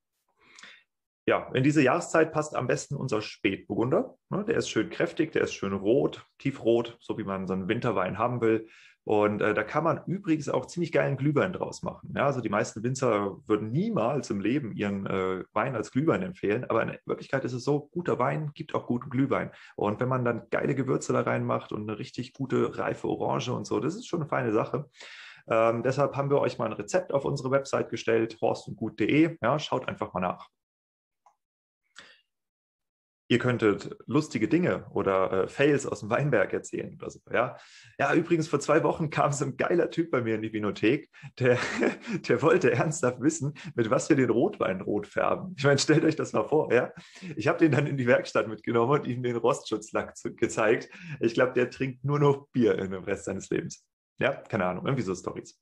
Ja, 1.28 1.52
in 1.52 1.62
diese 1.62 1.82
Jahreszeit 1.82 2.32
passt 2.32 2.56
am 2.56 2.66
besten 2.66 2.96
unser 2.96 3.22
Spätburgunder. 3.22 4.16
Ne, 4.30 4.44
der 4.44 4.56
ist 4.56 4.70
schön 4.70 4.90
kräftig, 4.90 5.30
der 5.32 5.42
ist 5.42 5.52
schön 5.52 5.74
rot, 5.74 6.26
tiefrot, 6.38 6.96
so 7.00 7.16
wie 7.16 7.24
man 7.24 7.46
so 7.46 7.52
einen 7.52 7.68
Winterwein 7.68 8.18
haben 8.18 8.40
will. 8.40 8.66
Und 9.08 9.40
äh, 9.40 9.54
da 9.54 9.62
kann 9.62 9.84
man 9.84 10.02
übrigens 10.04 10.50
auch 10.50 10.66
ziemlich 10.66 10.92
geilen 10.92 11.16
Glühwein 11.16 11.54
draus 11.54 11.82
machen. 11.82 12.12
Ja, 12.14 12.26
also 12.26 12.42
die 12.42 12.50
meisten 12.50 12.82
Winzer 12.82 13.38
würden 13.46 13.72
niemals 13.72 14.28
im 14.28 14.38
Leben 14.38 14.72
ihren 14.72 15.06
äh, 15.06 15.44
Wein 15.54 15.74
als 15.76 15.92
Glühwein 15.92 16.20
empfehlen, 16.20 16.66
aber 16.68 16.82
in 16.82 16.94
Wirklichkeit 17.06 17.42
ist 17.46 17.54
es 17.54 17.64
so, 17.64 17.88
guter 17.90 18.18
Wein 18.18 18.50
gibt 18.52 18.74
auch 18.74 18.86
guten 18.86 19.08
Glühwein. 19.08 19.50
Und 19.76 19.98
wenn 20.00 20.10
man 20.10 20.26
dann 20.26 20.42
geile 20.50 20.74
Gewürze 20.74 21.14
da 21.14 21.22
reinmacht 21.22 21.72
und 21.72 21.88
eine 21.88 21.98
richtig 21.98 22.34
gute 22.34 22.76
reife 22.76 23.08
Orange 23.08 23.48
und 23.48 23.66
so, 23.66 23.80
das 23.80 23.94
ist 23.94 24.06
schon 24.06 24.20
eine 24.20 24.28
feine 24.28 24.52
Sache. 24.52 24.90
Ähm, 25.48 25.82
deshalb 25.82 26.14
haben 26.14 26.28
wir 26.28 26.42
euch 26.42 26.58
mal 26.58 26.66
ein 26.66 26.74
Rezept 26.74 27.14
auf 27.14 27.24
unsere 27.24 27.50
Website 27.50 27.88
gestellt, 27.88 28.36
horstundgut.de. 28.42 29.38
Ja, 29.40 29.58
schaut 29.58 29.88
einfach 29.88 30.12
mal 30.12 30.20
nach. 30.20 30.50
Ihr 33.30 33.38
könntet 33.38 33.94
lustige 34.06 34.48
Dinge 34.48 34.86
oder 34.90 35.44
äh, 35.44 35.48
Fails 35.48 35.86
aus 35.86 36.00
dem 36.00 36.08
Weinberg 36.08 36.52
erzählen 36.54 36.94
oder 36.94 37.10
so. 37.10 37.20
Ja, 37.30 37.58
ja 37.98 38.14
übrigens, 38.14 38.48
vor 38.48 38.58
zwei 38.58 38.82
Wochen 38.82 39.10
kam 39.10 39.32
so 39.32 39.44
ein 39.44 39.58
geiler 39.58 39.90
Typ 39.90 40.10
bei 40.10 40.22
mir 40.22 40.34
in 40.34 40.42
die 40.42 40.52
Vinothek, 40.52 41.10
der, 41.38 41.58
der 42.28 42.40
wollte 42.40 42.72
ernsthaft 42.72 43.20
wissen, 43.20 43.52
mit 43.74 43.90
was 43.90 44.08
wir 44.08 44.16
den 44.16 44.30
Rotwein 44.30 44.80
rot 44.80 45.06
färben. 45.06 45.54
Ich 45.58 45.64
meine, 45.64 45.78
stellt 45.78 46.04
euch 46.04 46.16
das 46.16 46.32
mal 46.32 46.44
vor. 46.44 46.72
Ja? 46.72 46.90
Ich 47.36 47.48
habe 47.48 47.58
den 47.58 47.72
dann 47.72 47.86
in 47.86 47.98
die 47.98 48.06
Werkstatt 48.06 48.48
mitgenommen 48.48 49.00
und 49.00 49.06
ihm 49.06 49.22
den 49.22 49.36
Rostschutzlack 49.36 50.16
zu, 50.16 50.34
gezeigt. 50.34 50.88
Ich 51.20 51.34
glaube, 51.34 51.52
der 51.52 51.68
trinkt 51.68 52.04
nur 52.04 52.18
noch 52.18 52.48
Bier 52.52 52.78
in 52.78 52.90
dem 52.90 53.04
Rest 53.04 53.26
seines 53.26 53.50
Lebens. 53.50 53.84
Ja, 54.18 54.32
keine 54.32 54.64
Ahnung, 54.64 54.86
irgendwie 54.86 55.04
so 55.04 55.14
Stories. 55.14 55.60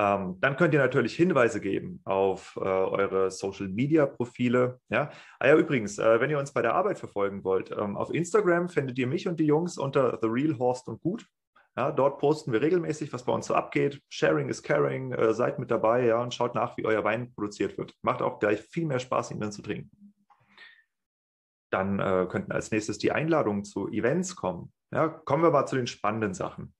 Ähm, 0.00 0.38
dann 0.40 0.56
könnt 0.56 0.72
ihr 0.72 0.80
natürlich 0.80 1.14
Hinweise 1.14 1.60
geben 1.60 2.00
auf 2.04 2.56
äh, 2.56 2.64
eure 2.64 3.30
Social-Media-Profile. 3.30 4.80
Ja? 4.88 5.10
Ah 5.38 5.48
ja, 5.48 5.56
übrigens, 5.58 5.98
äh, 5.98 6.20
wenn 6.20 6.30
ihr 6.30 6.38
uns 6.38 6.54
bei 6.54 6.62
der 6.62 6.74
Arbeit 6.74 6.98
verfolgen 6.98 7.44
wollt, 7.44 7.70
ähm, 7.70 7.98
auf 7.98 8.10
Instagram 8.10 8.70
findet 8.70 8.98
ihr 8.98 9.06
mich 9.06 9.28
und 9.28 9.38
die 9.38 9.44
Jungs 9.44 9.76
unter 9.76 10.18
The 10.22 10.28
Real 10.28 10.58
Horst 10.58 10.88
und 10.88 11.02
Gut. 11.02 11.26
Ja, 11.76 11.92
dort 11.92 12.18
posten 12.18 12.50
wir 12.50 12.62
regelmäßig, 12.62 13.12
was 13.12 13.24
bei 13.24 13.32
uns 13.32 13.46
so 13.46 13.54
abgeht. 13.54 14.00
Sharing 14.08 14.48
is 14.48 14.62
caring. 14.62 15.12
Äh, 15.12 15.34
seid 15.34 15.58
mit 15.58 15.70
dabei 15.70 16.06
ja, 16.06 16.22
und 16.22 16.32
schaut 16.32 16.54
nach, 16.54 16.78
wie 16.78 16.86
euer 16.86 17.04
Wein 17.04 17.34
produziert 17.34 17.76
wird. 17.76 17.94
Macht 18.00 18.22
auch 18.22 18.38
gleich 18.38 18.62
viel 18.62 18.86
mehr 18.86 19.00
Spaß, 19.00 19.32
ihn 19.32 19.40
dann 19.40 19.52
zu 19.52 19.60
trinken. 19.60 20.14
Dann 21.70 22.00
äh, 22.00 22.26
könnten 22.30 22.52
als 22.52 22.70
nächstes 22.70 22.96
die 22.96 23.12
Einladungen 23.12 23.64
zu 23.64 23.88
Events 23.88 24.34
kommen. 24.34 24.72
Ja, 24.92 25.08
kommen 25.08 25.42
wir 25.42 25.50
mal 25.50 25.66
zu 25.66 25.76
den 25.76 25.86
spannenden 25.86 26.32
Sachen. 26.32 26.74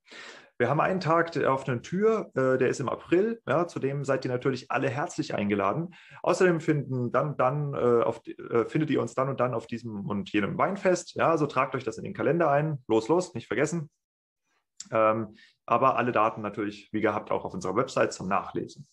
Wir 0.60 0.68
haben 0.68 0.80
einen 0.80 1.00
Tag 1.00 1.34
auf 1.38 1.66
einer 1.66 1.80
Tür, 1.80 2.30
äh, 2.34 2.58
der 2.58 2.68
ist 2.68 2.80
im 2.80 2.90
April. 2.90 3.40
Ja, 3.48 3.66
zudem 3.66 4.04
seid 4.04 4.26
ihr 4.26 4.30
natürlich 4.30 4.70
alle 4.70 4.90
herzlich 4.90 5.34
eingeladen. 5.34 5.94
Außerdem 6.22 6.60
finden 6.60 7.10
dann, 7.12 7.38
dann 7.38 7.72
äh, 7.72 8.02
auf, 8.02 8.20
äh, 8.26 8.66
findet 8.66 8.90
ihr 8.90 9.00
uns 9.00 9.14
dann 9.14 9.30
und 9.30 9.40
dann 9.40 9.54
auf 9.54 9.66
diesem 9.66 10.04
und 10.06 10.30
jenem 10.30 10.58
Weinfest. 10.58 11.14
Ja, 11.14 11.30
also 11.30 11.46
tragt 11.46 11.74
euch 11.74 11.84
das 11.84 11.96
in 11.96 12.04
den 12.04 12.12
Kalender 12.12 12.50
ein. 12.50 12.84
Los, 12.88 13.08
los, 13.08 13.32
nicht 13.32 13.46
vergessen. 13.46 13.88
Ähm, 14.90 15.34
aber 15.64 15.96
alle 15.96 16.12
Daten 16.12 16.42
natürlich, 16.42 16.90
wie 16.92 17.00
gehabt, 17.00 17.30
auch 17.30 17.46
auf 17.46 17.54
unserer 17.54 17.76
Website 17.76 18.12
zum 18.12 18.28
Nachlesen. 18.28 18.86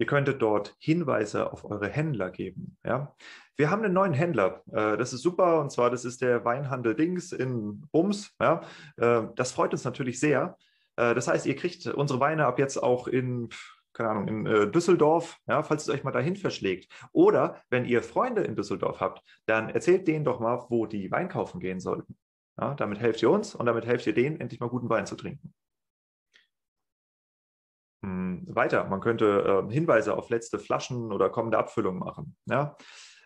Ihr 0.00 0.06
könntet 0.06 0.40
dort 0.40 0.74
Hinweise 0.78 1.52
auf 1.52 1.66
eure 1.66 1.86
Händler 1.86 2.30
geben. 2.30 2.78
Ja? 2.82 3.14
Wir 3.56 3.70
haben 3.70 3.84
einen 3.84 3.92
neuen 3.92 4.14
Händler. 4.14 4.62
Äh, 4.72 4.96
das 4.96 5.12
ist 5.12 5.20
super. 5.20 5.60
Und 5.60 5.70
zwar, 5.70 5.90
das 5.90 6.06
ist 6.06 6.22
der 6.22 6.42
Weinhandel 6.46 6.94
Dings 6.94 7.32
in 7.32 7.82
Bums. 7.92 8.34
Ja? 8.40 8.62
Äh, 8.96 9.24
das 9.36 9.52
freut 9.52 9.72
uns 9.72 9.84
natürlich 9.84 10.18
sehr. 10.18 10.56
Äh, 10.96 11.14
das 11.14 11.28
heißt, 11.28 11.44
ihr 11.44 11.54
kriegt 11.54 11.86
unsere 11.86 12.18
Weine 12.18 12.46
ab 12.46 12.58
jetzt 12.58 12.82
auch 12.82 13.08
in, 13.08 13.50
keine 13.92 14.08
Ahnung, 14.08 14.46
in 14.46 14.72
Düsseldorf, 14.72 15.36
ja, 15.46 15.62
falls 15.62 15.82
es 15.82 15.90
euch 15.90 16.02
mal 16.02 16.12
dahin 16.12 16.36
verschlägt. 16.36 16.90
Oder 17.12 17.60
wenn 17.68 17.84
ihr 17.84 18.02
Freunde 18.02 18.40
in 18.40 18.56
Düsseldorf 18.56 19.00
habt, 19.00 19.22
dann 19.44 19.68
erzählt 19.68 20.08
denen 20.08 20.24
doch 20.24 20.40
mal, 20.40 20.64
wo 20.70 20.86
die 20.86 21.10
Wein 21.10 21.28
kaufen 21.28 21.60
gehen 21.60 21.78
sollten. 21.78 22.16
Ja, 22.58 22.72
damit 22.72 23.00
helft 23.00 23.20
ihr 23.20 23.28
uns 23.28 23.54
und 23.54 23.66
damit 23.66 23.84
helft 23.84 24.06
ihr 24.06 24.14
denen, 24.14 24.40
endlich 24.40 24.60
mal 24.60 24.70
guten 24.70 24.88
Wein 24.88 25.04
zu 25.04 25.16
trinken. 25.16 25.52
Hm, 28.02 28.46
weiter, 28.48 28.84
man 28.84 29.00
könnte 29.00 29.66
äh, 29.68 29.72
Hinweise 29.72 30.16
auf 30.16 30.30
letzte 30.30 30.58
Flaschen 30.58 31.12
oder 31.12 31.28
kommende 31.28 31.58
Abfüllungen 31.58 32.00
machen. 32.00 32.36
Ja? 32.46 32.76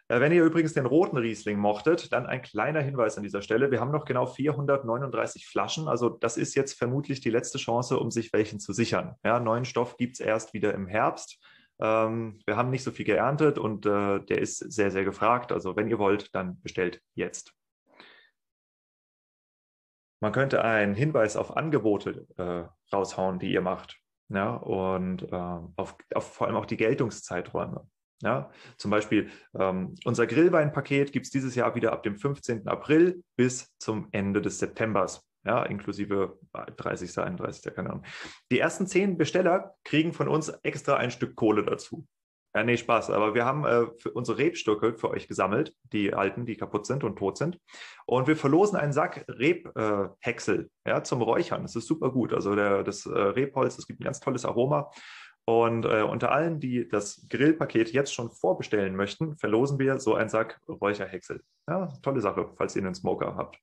Äh, 0.09 0.21
wenn 0.21 0.33
ihr 0.33 0.45
übrigens 0.45 0.75
den 0.75 0.87
roten 0.87 1.17
Riesling 1.17 1.59
mochtet, 1.59 2.13
dann 2.13 2.27
ein 2.27 2.43
kleiner 2.43 2.81
Hinweis 2.81 3.17
an 3.17 3.23
dieser 3.23 3.41
Stelle. 3.43 3.71
Wir 3.71 3.81
haben 3.81 3.93
noch 3.93 4.05
genau 4.05 4.27
439 4.27 5.47
Flaschen. 5.47 5.89
Also 5.89 6.09
das 6.09 6.37
ist 6.37 6.55
jetzt 6.55 6.77
vermutlich 6.77 7.21
die 7.21 7.31
letzte 7.31 7.59
Chance, 7.59 7.99
um 7.99 8.11
sich 8.11 8.33
welchen 8.33 8.59
zu 8.59 8.73
sichern. 8.73 9.15
Ja, 9.25 9.39
neuen 9.41 9.65
Stoff 9.65 9.97
gibt 9.97 10.15
es 10.15 10.21
erst 10.21 10.55
wieder 10.55 10.75
im 10.75 10.89
Herbst. 10.89 11.41
Ähm, 11.81 12.41
wir 12.45 12.57
haben 12.57 12.71
nicht 12.71 12.83
so 12.83 12.91
viel 12.91 13.05
geerntet 13.07 13.59
und 13.59 13.87
äh, 13.87 14.21
der 14.21 14.39
ist 14.39 14.59
sehr, 14.59 14.91
sehr 14.91 15.05
gefragt. 15.05 15.53
Also 15.53 15.77
wenn 15.77 15.89
ihr 15.89 15.99
wollt, 15.99 16.35
dann 16.35 16.61
bestellt 16.63 17.01
jetzt. 17.15 17.53
Man 20.21 20.33
könnte 20.33 20.65
einen 20.65 20.95
Hinweis 20.95 21.37
auf 21.37 21.57
Angebote 21.57 22.27
äh, 22.39 22.65
raushauen, 22.95 23.39
die 23.39 23.53
ihr 23.53 23.61
macht 23.61 24.04
ja, 24.35 24.55
und 24.55 25.23
äh, 25.31 25.59
auf, 25.77 25.97
auf, 26.15 26.35
vor 26.35 26.47
allem 26.47 26.57
auch 26.57 26.67
die 26.67 26.77
Geltungszeiträume. 26.77 27.87
Ja, 28.23 28.51
zum 28.79 28.91
Beispiel 28.91 29.31
ähm, 29.55 29.95
unser 30.05 30.27
Grillweinpaket 30.27 31.13
gibt 31.13 31.27
es 31.27 31.33
dieses 31.33 31.55
Jahr 31.55 31.75
wieder 31.75 31.93
ab 31.93 32.03
dem 32.05 32.17
15. 32.17 32.67
April 32.69 33.23
bis 33.37 33.77
zum 33.79 34.09
Ende 34.13 34.41
des 34.41 34.59
Septembers, 34.59 35.29
ja, 35.45 35.63
inklusive 35.65 36.39
30. 36.53 37.19
31. 37.19 37.75
keine 37.75 37.91
Ahnung. 37.91 38.05
Die 38.51 38.59
ersten 38.59 38.87
zehn 38.87 39.19
Besteller 39.19 39.75
kriegen 39.85 40.13
von 40.13 40.29
uns 40.29 40.49
extra 40.63 40.97
ein 40.97 41.11
Stück 41.11 41.37
Kohle 41.37 41.65
dazu. 41.65 42.07
Ja, 42.57 42.63
nee, 42.63 42.77
Spaß. 42.77 43.11
Aber 43.11 43.35
wir 43.35 43.45
haben 43.45 43.65
äh, 43.65 43.87
unsere 44.13 44.39
Rebstücke 44.39 44.95
für 44.95 45.11
euch 45.11 45.27
gesammelt, 45.27 45.75
die 45.93 46.15
alten, 46.15 46.47
die 46.47 46.57
kaputt 46.57 46.87
sind 46.87 47.03
und 47.03 47.17
tot 47.17 47.37
sind. 47.37 47.59
Und 48.07 48.29
wir 48.29 48.37
verlosen 48.37 48.77
einen 48.77 48.93
Sack 48.93 49.25
Rebhäcksel 49.29 50.71
äh, 50.85 50.91
ja, 50.91 51.03
zum 51.03 51.21
Räuchern. 51.21 51.63
Das 51.63 51.75
ist 51.75 51.89
super 51.89 52.13
gut. 52.13 52.33
Also 52.33 52.55
der, 52.55 52.85
das 52.85 53.07
äh, 53.07 53.11
Rebholz, 53.11 53.75
das 53.75 53.89
gibt 53.89 54.01
ein 54.01 54.05
ganz 54.05 54.21
tolles 54.21 54.45
Aroma. 54.45 54.91
Und 55.47 55.85
äh, 55.85 56.03
unter 56.03 56.31
allen, 56.31 56.61
die 56.61 56.89
das 56.89 57.27
Grillpaket 57.29 57.93
jetzt 57.93 58.15
schon 58.15 58.31
vorbestellen 58.31 58.95
möchten, 58.95 59.37
verlosen 59.37 59.81
wir 59.81 59.99
so 59.99 60.15
einen 60.15 60.31
Sack 60.31 60.61
Räucherhäcksel. 60.69 61.43
Ja, 61.69 61.89
tolle 62.03 62.21
Sache, 62.21 62.53
falls 62.57 62.77
ihr 62.77 62.83
einen 62.83 62.95
Smoker 62.95 63.35
habt. 63.37 63.59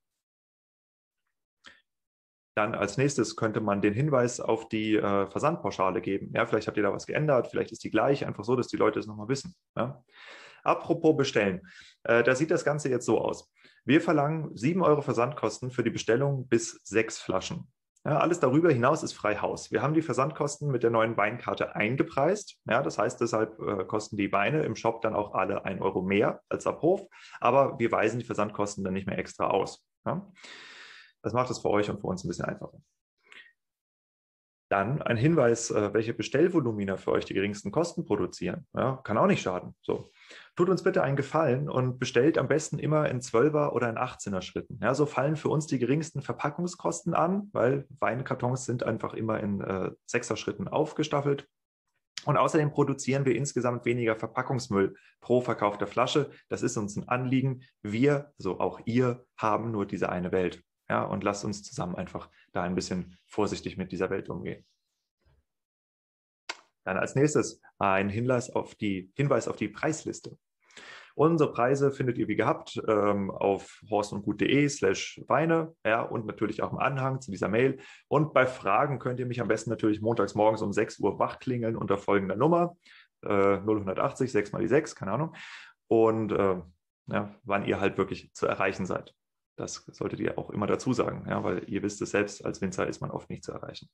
Dann 2.56 2.76
als 2.76 2.98
nächstes 2.98 3.36
könnte 3.36 3.62
man 3.62 3.82
den 3.82 3.94
Hinweis 3.94 4.40
auf 4.40 4.68
die 4.68 4.96
äh, 4.96 5.28
Versandpauschale 5.28 6.02
geben. 6.02 6.32
Ja, 6.36 6.46
vielleicht 6.46 6.68
habt 6.68 6.78
ihr 6.78 6.84
da 6.84 6.92
was 6.92 7.06
geändert, 7.08 7.48
vielleicht 7.48 7.72
ist 7.72 7.84
die 7.84 7.92
gleich, 7.92 8.26
einfach 8.26 8.44
so, 8.44 8.56
dass 8.56 8.68
die 8.68 8.78
Leute 8.78 9.00
es 9.00 9.08
nochmal 9.08 9.30
wissen. 9.30 9.56
Ja. 9.78 10.04
Apropos 10.64 11.16
bestellen, 11.16 11.62
äh, 12.04 12.24
da 12.24 12.36
sieht 12.36 12.52
das 12.52 12.66
Ganze 12.66 12.90
jetzt 12.90 13.06
so 13.06 13.20
aus. 13.20 13.52
Wir 13.84 14.02
verlangen 14.02 14.56
7 14.56 14.82
Euro 14.84 15.02
Versandkosten 15.02 15.72
für 15.72 15.84
die 15.84 15.90
Bestellung 15.90 16.48
bis 16.48 16.80
sechs 16.84 17.20
Flaschen. 17.20 17.68
Ja, 18.04 18.18
alles 18.18 18.40
darüber 18.40 18.72
hinaus 18.72 19.04
ist 19.04 19.14
frei 19.14 19.36
Haus. 19.36 19.72
Wir 19.72 19.84
haben 19.84 19.94
die 19.94 20.02
Versandkosten 20.02 20.72
mit 20.72 20.82
der 20.82 20.90
neuen 20.90 21.18
Weinkarte 21.18 21.76
eingepreist. 21.76 22.58
Ja, 22.66 22.82
das 22.82 22.98
heißt, 22.98 23.22
deshalb 23.22 23.60
äh, 23.60 23.86
kosten 23.86 24.18
die 24.18 24.32
Weine 24.32 24.64
im 24.64 24.76
Shop 24.76 25.02
dann 25.02 25.16
auch 25.16 25.36
alle 25.36 25.66
1 25.66 25.82
Euro 25.82 26.02
mehr 26.02 26.42
als 26.50 26.66
ab 26.66 26.82
Hof. 26.82 27.08
Aber 27.40 27.78
wir 27.78 27.92
weisen 27.92 28.20
die 28.20 28.26
Versandkosten 28.26 28.84
dann 28.84 28.94
nicht 28.94 29.06
mehr 29.06 29.20
extra 29.20 29.48
aus. 29.48 29.86
Ja. 30.06 30.32
Das 31.22 31.34
macht 31.34 31.50
es 31.50 31.60
für 31.60 31.70
euch 31.70 31.90
und 31.90 32.00
für 32.00 32.08
uns 32.08 32.24
ein 32.24 32.28
bisschen 32.28 32.46
einfacher. 32.46 32.82
Dann 34.72 35.02
ein 35.02 35.18
Hinweis, 35.18 35.70
äh, 35.70 35.94
welche 35.94 36.14
Bestellvolumina 36.14 36.96
für 36.96 37.12
euch 37.12 37.26
die 37.26 37.34
geringsten 37.34 37.72
Kosten 37.72 38.06
produzieren. 38.06 38.66
Ja, 38.74 39.02
kann 39.04 39.18
auch 39.18 39.28
nicht 39.28 39.42
schaden. 39.42 39.76
So. 39.82 40.12
Tut 40.56 40.70
uns 40.70 40.82
bitte 40.82 41.04
einen 41.04 41.18
Gefallen 41.18 41.70
und 41.70 42.00
bestellt 42.00 42.38
am 42.38 42.48
besten 42.48 42.80
immer 42.80 43.10
in 43.10 43.20
12er 43.20 43.72
oder 43.72 43.90
in 43.90 43.98
18er 43.98 44.42
Schritten. 44.42 44.80
Ja, 44.82 44.96
so 44.96 45.06
fallen 45.06 45.36
für 45.36 45.50
uns 45.50 45.68
die 45.68 45.78
geringsten 45.78 46.22
Verpackungskosten 46.22 47.14
an, 47.14 47.50
weil 47.52 47.86
Weinkartons 48.00 48.64
sind 48.64 48.84
einfach 48.84 49.14
immer 49.14 49.42
in 49.42 49.60
äh, 49.60 49.92
6er 50.10 50.38
Schritten 50.38 50.70
aufgestaffelt. 50.70 51.50
Und 52.24 52.38
außerdem 52.38 52.72
produzieren 52.72 53.26
wir 53.26 53.36
insgesamt 53.36 53.84
weniger 53.84 54.16
Verpackungsmüll 54.16 54.96
pro 55.20 55.42
verkaufter 55.42 55.88
Flasche. 55.88 56.30
Das 56.48 56.62
ist 56.62 56.78
uns 56.78 56.96
ein 56.96 57.10
Anliegen. 57.10 57.64
Wir, 57.82 58.32
so 58.38 58.62
auch 58.62 58.80
ihr, 58.86 59.26
haben 59.36 59.72
nur 59.72 59.86
diese 59.86 60.10
eine 60.10 60.32
Welt. 60.32 60.64
Ja, 60.92 61.04
und 61.04 61.24
lasst 61.24 61.46
uns 61.46 61.64
zusammen 61.64 61.96
einfach 61.96 62.30
da 62.52 62.64
ein 62.64 62.76
bisschen 62.76 63.18
vorsichtig 63.26 63.78
mit 63.78 63.94
dieser 63.94 64.10
Welt 64.10 64.28
umgehen. 64.28 64.66
Dann 66.84 66.98
als 66.98 67.16
nächstes 67.16 67.62
ein 67.80 68.10
Hinweis 68.10 68.50
auf 68.50 68.76
die, 68.76 69.10
Hinweis 69.16 69.48
auf 69.48 69.56
die 69.56 69.70
Preisliste. 69.70 70.38
Unsere 71.16 71.54
Preise 71.54 71.94
findet 71.94 72.18
ihr 72.18 72.28
wie 72.28 72.36
gehabt 72.36 72.78
ähm, 72.90 73.32
auf 73.32 73.82
horstundgut.de 73.90 74.68
slash 74.68 75.22
Weine 75.30 75.74
ja, 75.86 76.02
und 76.02 76.26
natürlich 76.26 76.62
auch 76.62 76.74
im 76.74 76.80
Anhang 76.80 77.22
zu 77.22 77.32
dieser 77.32 77.48
Mail. 77.48 77.80
Und 78.10 78.34
bei 78.34 78.46
Fragen 78.46 79.00
könnt 79.00 79.22
ihr 79.22 79.26
mich 79.26 79.40
am 79.40 79.48
besten 79.48 79.70
natürlich 79.70 80.02
montags 80.02 80.36
morgens 80.36 80.62
um 80.62 80.74
6 80.74 81.00
Uhr 81.00 81.20
wachklingeln 81.20 81.78
unter 81.78 81.98
folgender 81.98 82.36
Nummer 82.36 82.76
äh, 83.22 83.30
0180 83.60 84.30
6 84.30 84.52
mal 84.52 84.60
die 84.62 84.68
6, 84.68 84.94
keine 84.94 85.14
Ahnung. 85.14 85.36
Und 85.88 86.34
äh, 86.34 86.62
ja, 87.08 87.34
wann 87.44 87.66
ihr 87.66 87.80
halt 87.80 87.98
wirklich 87.98 88.34
zu 88.34 88.46
erreichen 88.46 88.86
seid. 88.86 89.16
Das 89.56 89.86
solltet 89.92 90.20
ihr 90.20 90.38
auch 90.38 90.50
immer 90.50 90.68
dazu 90.68 90.94
sagen, 90.94 91.26
ja, 91.30 91.44
weil 91.44 91.70
ihr 91.70 91.84
wisst 91.84 92.02
es 92.02 92.12
selbst, 92.12 92.46
als 92.46 92.62
Winzer 92.62 92.88
ist 92.88 93.02
man 93.02 93.12
oft 93.12 93.30
nicht 93.30 93.44
zu 93.44 93.52
erreichen. 93.52 93.90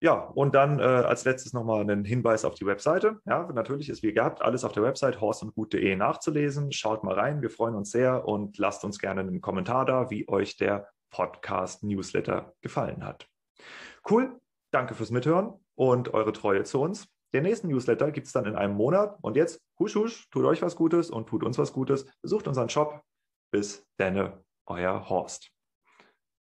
Ja, 0.00 0.18
und 0.18 0.54
dann 0.54 0.80
äh, 0.80 0.82
als 0.82 1.24
letztes 1.24 1.54
nochmal 1.54 1.80
einen 1.80 2.04
Hinweis 2.04 2.44
auf 2.44 2.54
die 2.54 2.66
Webseite. 2.66 3.20
Ja, 3.24 3.50
natürlich 3.54 3.88
ist 3.88 4.02
wie 4.02 4.12
gehabt 4.12 4.42
alles 4.42 4.64
auf 4.64 4.72
der 4.72 4.82
Website 4.82 5.20
horstundgut.de 5.20 5.96
nachzulesen. 5.96 6.72
Schaut 6.72 7.04
mal 7.04 7.14
rein, 7.14 7.40
wir 7.40 7.48
freuen 7.48 7.74
uns 7.74 7.90
sehr 7.90 8.28
und 8.28 8.58
lasst 8.58 8.84
uns 8.84 8.98
gerne 8.98 9.22
einen 9.22 9.40
Kommentar 9.40 9.86
da, 9.86 10.10
wie 10.10 10.28
euch 10.28 10.58
der 10.58 10.88
Podcast-Newsletter 11.10 12.52
gefallen 12.60 13.04
hat. 13.04 13.26
Cool, 14.08 14.38
danke 14.72 14.94
fürs 14.94 15.10
Mithören 15.10 15.54
und 15.74 16.12
eure 16.12 16.32
Treue 16.32 16.64
zu 16.64 16.82
uns. 16.82 17.08
Den 17.32 17.44
nächsten 17.44 17.68
Newsletter 17.68 18.10
gibt 18.10 18.26
es 18.26 18.32
dann 18.32 18.44
in 18.44 18.56
einem 18.56 18.74
Monat. 18.74 19.16
Und 19.22 19.36
jetzt, 19.36 19.60
husch, 19.78 19.94
husch, 19.94 20.28
tut 20.30 20.44
euch 20.44 20.60
was 20.60 20.76
Gutes 20.76 21.10
und 21.10 21.28
tut 21.28 21.42
uns 21.42 21.56
was 21.56 21.72
Gutes. 21.72 22.06
Besucht 22.20 22.46
unseren 22.46 22.68
Shop 22.68 23.02
bis 23.54 23.86
denne 24.00 24.44
euer 24.66 25.08
Horst. 25.08 25.52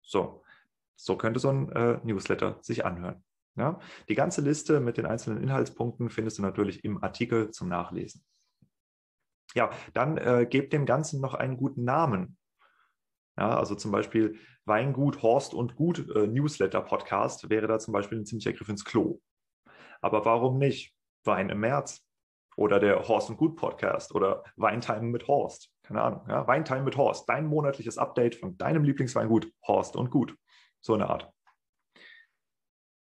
So, 0.01 0.43
so 0.97 1.15
könnte 1.15 1.39
so 1.39 1.47
ein 1.47 1.71
äh, 1.71 2.01
Newsletter 2.03 2.57
sich 2.61 2.83
anhören. 2.83 3.23
Ja? 3.55 3.79
Die 4.09 4.15
ganze 4.15 4.41
Liste 4.41 4.81
mit 4.81 4.97
den 4.97 5.05
einzelnen 5.05 5.41
Inhaltspunkten 5.41 6.09
findest 6.09 6.37
du 6.37 6.41
natürlich 6.41 6.83
im 6.83 7.01
Artikel 7.01 7.51
zum 7.51 7.69
Nachlesen. 7.69 8.25
Ja, 9.55 9.69
dann 9.93 10.17
äh, 10.17 10.45
gebt 10.49 10.73
dem 10.73 10.85
Ganzen 10.85 11.21
noch 11.21 11.33
einen 11.33 11.55
guten 11.55 11.85
Namen. 11.85 12.37
Ja, 13.37 13.57
also 13.57 13.75
zum 13.75 13.93
Beispiel 13.93 14.37
Weingut, 14.65 15.21
Horst 15.21 15.53
und 15.53 15.77
Gut 15.77 16.09
äh, 16.13 16.27
Newsletter 16.27 16.81
Podcast 16.81 17.49
wäre 17.49 17.67
da 17.67 17.79
zum 17.79 17.93
Beispiel 17.93 18.17
ein 18.17 18.25
ziemlicher 18.25 18.51
Griff 18.51 18.67
ins 18.67 18.83
Klo. 18.83 19.21
Aber 20.01 20.25
warum 20.25 20.57
nicht? 20.57 20.93
Wein 21.23 21.49
im 21.49 21.61
März 21.61 22.05
oder 22.57 22.81
der 22.81 23.07
Horst 23.07 23.29
und 23.29 23.37
Gut 23.37 23.55
Podcast 23.55 24.13
oder 24.13 24.43
Weintime 24.57 25.03
mit 25.03 25.29
Horst 25.29 25.71
keine 25.87 26.01
Ahnung, 26.01 26.25
ja, 26.27 26.45
Weintime 26.47 26.83
mit 26.83 26.97
Horst, 26.97 27.29
dein 27.29 27.47
monatliches 27.47 27.97
Update 27.97 28.35
von 28.35 28.57
deinem 28.57 28.83
Lieblingsweingut 28.83 29.51
Horst 29.65 29.95
und 29.95 30.11
Gut. 30.11 30.35
So 30.81 30.93
eine 30.93 31.09
Art. 31.09 31.31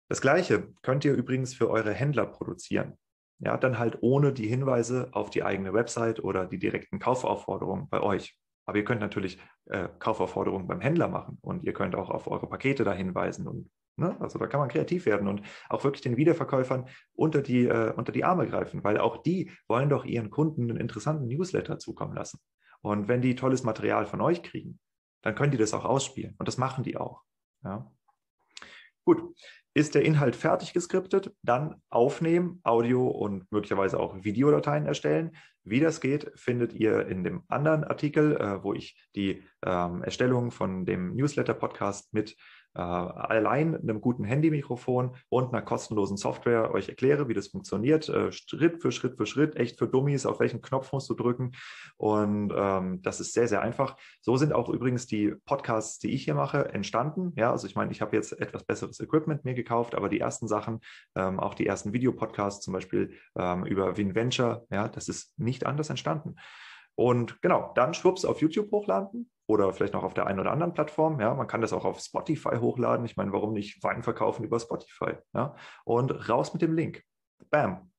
Das 0.08 0.20
gleiche 0.20 0.72
könnt 0.82 1.04
ihr 1.04 1.12
übrigens 1.12 1.54
für 1.54 1.68
eure 1.68 1.92
Händler 1.92 2.26
produzieren. 2.26 2.96
Ja, 3.40 3.56
dann 3.56 3.78
halt 3.78 3.98
ohne 4.00 4.32
die 4.32 4.48
Hinweise 4.48 5.08
auf 5.12 5.30
die 5.30 5.44
eigene 5.44 5.72
Website 5.74 6.22
oder 6.22 6.46
die 6.46 6.58
direkten 6.58 6.98
Kaufaufforderungen 6.98 7.88
bei 7.88 8.00
euch. 8.00 8.38
Aber 8.64 8.78
ihr 8.78 8.84
könnt 8.84 9.00
natürlich 9.00 9.38
äh, 9.66 9.88
Kaufaufforderungen 9.98 10.66
beim 10.66 10.80
Händler 10.80 11.08
machen 11.08 11.38
und 11.40 11.64
ihr 11.64 11.72
könnt 11.72 11.94
auch 11.94 12.10
auf 12.10 12.28
eure 12.28 12.48
Pakete 12.48 12.84
da 12.84 12.92
hinweisen 12.92 13.46
und 13.46 13.70
Ne? 13.98 14.16
Also 14.20 14.38
da 14.38 14.46
kann 14.46 14.60
man 14.60 14.68
kreativ 14.68 15.06
werden 15.06 15.26
und 15.26 15.42
auch 15.68 15.82
wirklich 15.82 16.02
den 16.02 16.16
Wiederverkäufern 16.16 16.86
unter 17.14 17.42
die, 17.42 17.66
äh, 17.66 17.92
unter 17.96 18.12
die 18.12 18.22
Arme 18.22 18.46
greifen, 18.46 18.84
weil 18.84 18.98
auch 18.98 19.22
die 19.22 19.50
wollen 19.66 19.88
doch 19.88 20.04
ihren 20.04 20.30
Kunden 20.30 20.70
einen 20.70 20.78
interessanten 20.78 21.26
Newsletter 21.26 21.78
zukommen 21.80 22.14
lassen. 22.14 22.38
Und 22.80 23.08
wenn 23.08 23.20
die 23.20 23.34
tolles 23.34 23.62
Material 23.62 24.06
von 24.06 24.20
euch 24.20 24.42
kriegen, 24.42 24.78
dann 25.22 25.34
können 25.34 25.52
die 25.52 25.58
das 25.58 25.74
auch 25.74 25.84
ausspielen. 25.84 26.34
Und 26.38 26.46
das 26.46 26.58
machen 26.58 26.84
die 26.84 26.96
auch. 26.96 27.22
Ja. 27.64 27.90
Gut, 29.04 29.34
ist 29.74 29.94
der 29.94 30.04
Inhalt 30.04 30.36
fertig 30.36 30.72
geskriptet, 30.72 31.32
dann 31.42 31.80
aufnehmen, 31.88 32.60
Audio 32.64 33.06
und 33.06 33.50
möglicherweise 33.52 33.98
auch 34.00 34.24
Videodateien 34.24 34.86
erstellen. 34.86 35.36
Wie 35.62 35.80
das 35.80 36.00
geht, 36.00 36.32
findet 36.34 36.72
ihr 36.72 37.06
in 37.06 37.24
dem 37.24 37.42
anderen 37.48 37.84
Artikel, 37.84 38.36
äh, 38.36 38.62
wo 38.62 38.74
ich 38.74 39.00
die 39.14 39.44
ähm, 39.64 40.02
Erstellung 40.02 40.50
von 40.50 40.84
dem 40.84 41.14
Newsletter-Podcast 41.14 42.12
mit 42.12 42.36
äh, 42.74 42.80
allein 42.80 43.74
einem 43.74 44.00
guten 44.00 44.24
Handymikrofon 44.24 45.16
und 45.28 45.48
einer 45.52 45.62
kostenlosen 45.62 46.16
Software 46.16 46.72
euch 46.72 46.88
erkläre, 46.88 47.28
wie 47.28 47.34
das 47.34 47.48
funktioniert, 47.48 48.08
äh, 48.08 48.30
Schritt 48.32 48.80
für 48.80 48.92
Schritt 48.92 49.16
für 49.16 49.26
Schritt, 49.26 49.56
echt 49.56 49.78
für 49.78 49.88
Dummies, 49.88 50.26
auf 50.26 50.40
welchen 50.40 50.60
Knopf 50.60 50.92
musst 50.92 51.10
du 51.10 51.14
drücken. 51.14 51.52
Und 51.96 52.52
ähm, 52.54 53.02
das 53.02 53.20
ist 53.20 53.32
sehr, 53.32 53.48
sehr 53.48 53.62
einfach. 53.62 53.96
So 54.20 54.36
sind 54.36 54.52
auch 54.52 54.68
übrigens 54.68 55.06
die 55.06 55.34
Podcasts, 55.44 55.98
die 55.98 56.10
ich 56.12 56.24
hier 56.24 56.34
mache, 56.34 56.72
entstanden. 56.72 57.32
Ja, 57.36 57.50
also 57.50 57.66
ich 57.66 57.74
meine, 57.74 57.90
ich 57.92 58.00
habe 58.00 58.16
jetzt 58.16 58.38
etwas 58.40 58.64
besseres 58.64 59.00
Equipment 59.00 59.44
mir 59.44 59.54
gekauft, 59.54 59.94
aber 59.94 60.08
die 60.08 60.20
ersten 60.20 60.48
Sachen, 60.48 60.80
ähm, 61.16 61.40
auch 61.40 61.54
die 61.54 61.66
ersten 61.66 61.92
Videopodcasts, 61.92 62.64
zum 62.64 62.74
Beispiel 62.74 63.14
ähm, 63.36 63.64
über 63.64 63.96
WinVenture, 63.96 64.66
ja, 64.70 64.88
das 64.88 65.08
ist 65.08 65.38
nicht 65.38 65.66
anders 65.66 65.90
entstanden. 65.90 66.36
Und 66.94 67.40
genau, 67.42 67.72
dann 67.74 67.94
schwupps 67.94 68.24
auf 68.24 68.40
YouTube 68.40 68.70
hochladen 68.72 69.30
oder 69.48 69.72
vielleicht 69.72 69.94
noch 69.94 70.04
auf 70.04 70.14
der 70.14 70.26
einen 70.26 70.40
oder 70.40 70.52
anderen 70.52 70.74
Plattform. 70.74 71.20
Ja, 71.20 71.34
man 71.34 71.46
kann 71.46 71.62
das 71.62 71.72
auch 71.72 71.86
auf 71.86 71.98
Spotify 71.98 72.58
hochladen. 72.58 73.06
Ich 73.06 73.16
meine, 73.16 73.32
warum 73.32 73.54
nicht 73.54 73.82
Wein 73.82 74.02
verkaufen 74.02 74.44
über 74.44 74.60
Spotify? 74.60 75.14
Ja, 75.32 75.56
und 75.84 76.28
raus 76.28 76.52
mit 76.52 76.62
dem 76.62 76.74
Link. 76.74 77.02
Bam. 77.50 77.90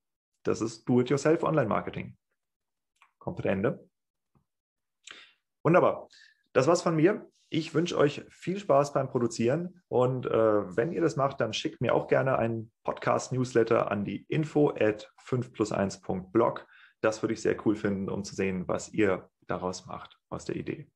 Das 0.43 0.61
ist 0.61 0.87
Do-it-yourself 0.87 1.43
Online-Marketing. 1.43 2.15
Kommt 3.17 3.43
Ende. 3.45 3.89
Wunderbar. 5.63 6.07
Das 6.53 6.67
war's 6.67 6.83
von 6.83 6.95
mir. 6.95 7.27
Ich 7.49 7.73
wünsche 7.73 7.97
euch 7.97 8.23
viel 8.29 8.59
Spaß 8.59 8.93
beim 8.93 9.09
Produzieren 9.09 9.81
und 9.87 10.27
äh, 10.27 10.77
wenn 10.77 10.91
ihr 10.91 11.01
das 11.01 11.15
macht, 11.15 11.41
dann 11.41 11.51
schickt 11.51 11.81
mir 11.81 11.95
auch 11.95 12.07
gerne 12.07 12.37
einen 12.37 12.71
Podcast-Newsletter 12.83 13.89
an 13.89 14.05
die 14.05 14.23
info 14.29 14.69
at 14.69 15.11
5 15.17 15.51
plus 15.51 15.71
1.blog. 15.71 16.67
Das 17.01 17.23
würde 17.23 17.33
ich 17.33 17.41
sehr 17.41 17.57
cool 17.65 17.75
finden, 17.75 18.07
um 18.07 18.23
zu 18.23 18.35
sehen, 18.35 18.67
was 18.67 18.93
ihr 18.93 19.29
daraus 19.47 19.87
macht 19.87 20.19
aus 20.29 20.45
der 20.45 20.57
Idee. 20.57 20.91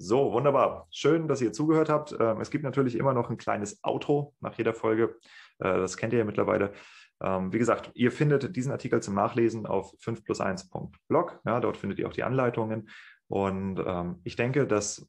So, 0.00 0.32
wunderbar. 0.32 0.86
Schön, 0.92 1.26
dass 1.26 1.40
ihr 1.40 1.52
zugehört 1.52 1.88
habt. 1.88 2.16
Ähm, 2.20 2.40
es 2.40 2.50
gibt 2.50 2.62
natürlich 2.62 2.94
immer 2.94 3.14
noch 3.14 3.30
ein 3.30 3.36
kleines 3.36 3.80
Outro 3.82 4.32
nach 4.38 4.56
jeder 4.56 4.72
Folge. 4.72 5.16
Äh, 5.58 5.76
das 5.76 5.96
kennt 5.96 6.12
ihr 6.12 6.20
ja 6.20 6.24
mittlerweile. 6.24 6.72
Ähm, 7.20 7.52
wie 7.52 7.58
gesagt, 7.58 7.90
ihr 7.94 8.12
findet 8.12 8.54
diesen 8.54 8.70
Artikel 8.70 9.02
zum 9.02 9.16
Nachlesen 9.16 9.66
auf 9.66 9.92
5 9.98 10.22
plus 10.22 10.40
1.blog. 10.40 11.40
Ja, 11.44 11.58
dort 11.58 11.76
findet 11.76 11.98
ihr 11.98 12.06
auch 12.06 12.12
die 12.12 12.22
Anleitungen. 12.22 12.88
Und 13.26 13.82
ähm, 13.84 14.20
ich 14.22 14.36
denke, 14.36 14.68
dass 14.68 15.04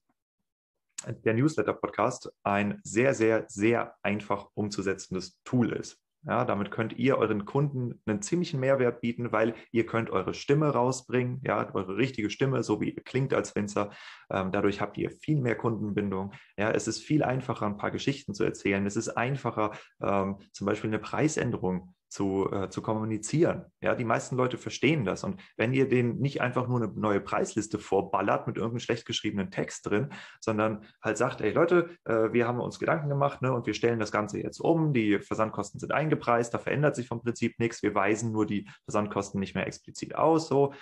der 1.08 1.36
Newsletter-Podcast 1.36 2.34
ein 2.42 2.82
sehr, 2.84 3.14
sehr, 3.14 3.46
sehr 3.48 3.96
einfach 4.02 4.48
umzusetzendes 4.56 5.40
Tool 5.44 5.72
ist. 5.72 6.02
Ja, 6.24 6.44
damit 6.44 6.70
könnt 6.70 6.98
ihr 7.00 7.18
euren 7.18 7.46
Kunden 7.46 8.02
einen 8.06 8.22
ziemlichen 8.22 8.60
Mehrwert 8.60 9.00
bieten, 9.00 9.32
weil 9.32 9.56
ihr 9.72 9.86
könnt 9.86 10.10
eure 10.10 10.34
Stimme 10.34 10.70
rausbringen, 10.70 11.42
ja, 11.46 11.74
eure 11.74 11.96
richtige 11.96 12.30
Stimme, 12.30 12.62
so 12.62 12.82
wie 12.82 12.90
ihr 12.90 13.04
klingt 13.04 13.34
als 13.34 13.56
Winzer. 13.56 13.92
Ähm, 14.30 14.52
dadurch 14.52 14.82
habt 14.82 14.98
ihr 14.98 15.12
viel 15.12 15.40
mehr 15.40 15.56
Kundenbindung. 15.56 16.34
Ja, 16.58 16.72
es 16.72 16.90
ist 16.90 17.02
viel 17.02 17.24
einfacher, 17.24 17.68
ein 17.68 17.78
paar 17.78 17.92
Geschichten 17.92 18.34
zu 18.34 18.44
erzählen. 18.44 18.86
Es 18.86 18.98
ist 18.98 19.10
einfacher, 19.10 19.72
ähm, 20.02 20.40
zum 20.52 20.68
Beispiel 20.68 20.90
eine 20.90 21.00
Preisänderung 21.00 21.96
zu, 22.10 22.52
äh, 22.52 22.70
zu 22.70 22.82
kommunizieren. 22.82 23.66
Ja, 23.82 23.96
die 23.96 24.04
meisten 24.04 24.36
Leute 24.36 24.58
verstehen 24.58 25.06
das. 25.06 25.24
Und 25.24 25.40
wenn 25.58 25.74
ihr 25.74 25.88
denen 25.88 26.20
nicht 26.20 26.42
einfach 26.42 26.68
nur 26.68 26.82
eine 26.82 26.92
neue 26.94 27.22
Preisliste 27.22 27.80
vorballert 27.80 28.48
mit 28.48 28.58
irgendeinem 28.58 28.80
schlecht 28.80 29.06
geschriebenen 29.06 29.52
Text 29.52 29.86
drin, 29.86 30.10
sondern 30.42 30.86
halt 31.02 31.18
sagt, 31.18 31.42
hey 31.42 31.52
Leute, 31.52 31.92
äh, 32.06 32.34
wir 32.34 32.48
haben 32.48 32.60
uns 32.60 32.80
Gedanken 32.80 33.10
gemacht 33.10 33.42
ne, 33.42 33.54
und 33.54 33.68
wir 33.68 33.74
stellen 33.74 34.00
das 34.00 34.12
Ganze 34.12 34.40
jetzt 34.40 34.60
um, 34.60 34.94
die 34.94 35.20
Versandkosten 35.20 35.80
sind 35.80 35.92
eingepreist, 35.92 36.54
da 36.54 36.58
verändert 36.58 36.96
sich 36.96 37.08
vom 37.08 37.22
Prinzip 37.22 37.60
nichts, 37.60 37.84
wir 37.84 37.94
weisen 37.94 38.32
nur 38.32 38.46
die 38.46 38.68
Versandkosten 38.86 39.40
nicht 39.40 39.56
mehr 39.56 39.68
explizit 39.68 40.16
aus, 40.16 40.48
so, 40.48 40.74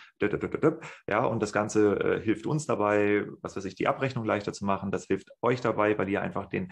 ja, 1.09 1.25
und 1.25 1.43
das 1.43 1.53
Ganze 1.53 1.99
äh, 1.99 2.21
hilft 2.21 2.47
uns 2.47 2.65
dabei, 2.65 3.25
was 3.41 3.55
weiß 3.55 3.65
ich, 3.65 3.75
die 3.75 3.87
Abrechnung 3.87 4.25
leichter 4.25 4.53
zu 4.53 4.65
machen, 4.65 4.91
das 4.91 5.05
hilft 5.05 5.29
euch 5.41 5.61
dabei, 5.61 5.97
weil 5.97 6.09
ihr 6.09 6.21
einfach 6.21 6.47
den 6.47 6.71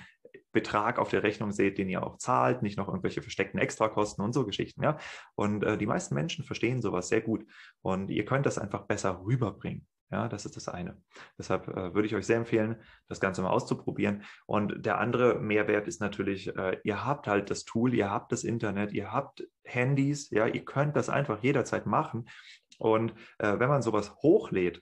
Betrag 0.56 0.98
auf 0.98 1.10
der 1.10 1.22
Rechnung 1.22 1.52
seht, 1.52 1.78
den 1.78 1.90
ihr 1.90 2.02
auch 2.02 2.18
zahlt, 2.18 2.64
nicht 2.64 2.78
noch 2.78 2.88
irgendwelche 2.88 3.22
versteckten 3.22 3.60
Extrakosten 3.60 4.26
und 4.26 4.34
so 4.34 4.46
Geschichten. 4.46 4.82
Ja? 4.82 4.98
Und 5.36 5.64
äh, 5.64 5.78
die 5.78 5.86
meisten 5.86 6.16
Menschen 6.16 6.44
verstehen 6.44 6.82
sowas 6.82 7.10
sehr 7.10 7.22
gut. 7.22 7.46
Und 7.82 8.10
ihr 8.10 8.26
könnt 8.26 8.48
das 8.48 8.58
einfach 8.58 8.88
besser 8.88 9.22
rüberbringen. 9.24 9.86
Ja, 10.12 10.30
das 10.30 10.46
ist 10.46 10.56
das 10.56 10.70
eine. 10.70 11.02
Deshalb 11.38 11.68
äh, 11.68 11.94
würde 11.94 12.06
ich 12.06 12.16
euch 12.16 12.26
sehr 12.26 12.38
empfehlen, 12.38 12.78
das 13.10 13.20
Ganze 13.20 13.42
mal 13.42 13.50
auszuprobieren. 13.50 14.24
Und 14.46 14.86
der 14.86 15.00
andere 15.00 15.40
Mehrwert 15.40 15.88
ist 15.88 16.00
natürlich, 16.00 16.56
äh, 16.56 16.80
ihr 16.84 17.06
habt 17.06 17.28
halt 17.28 17.50
das 17.50 17.66
Tool, 17.66 17.94
ihr 17.94 18.10
habt 18.10 18.32
das 18.32 18.44
Internet, 18.44 18.94
ihr 18.94 19.12
habt 19.12 19.48
Handys, 19.64 20.30
ja, 20.30 20.48
ihr 20.48 20.64
könnt 20.64 20.96
das 20.96 21.10
einfach 21.10 21.44
jederzeit 21.44 21.86
machen. 21.86 22.30
Und 22.78 23.14
äh, 23.40 23.60
wenn 23.60 23.70
man 23.70 23.82
sowas 23.82 24.16
hochlädt, 24.22 24.82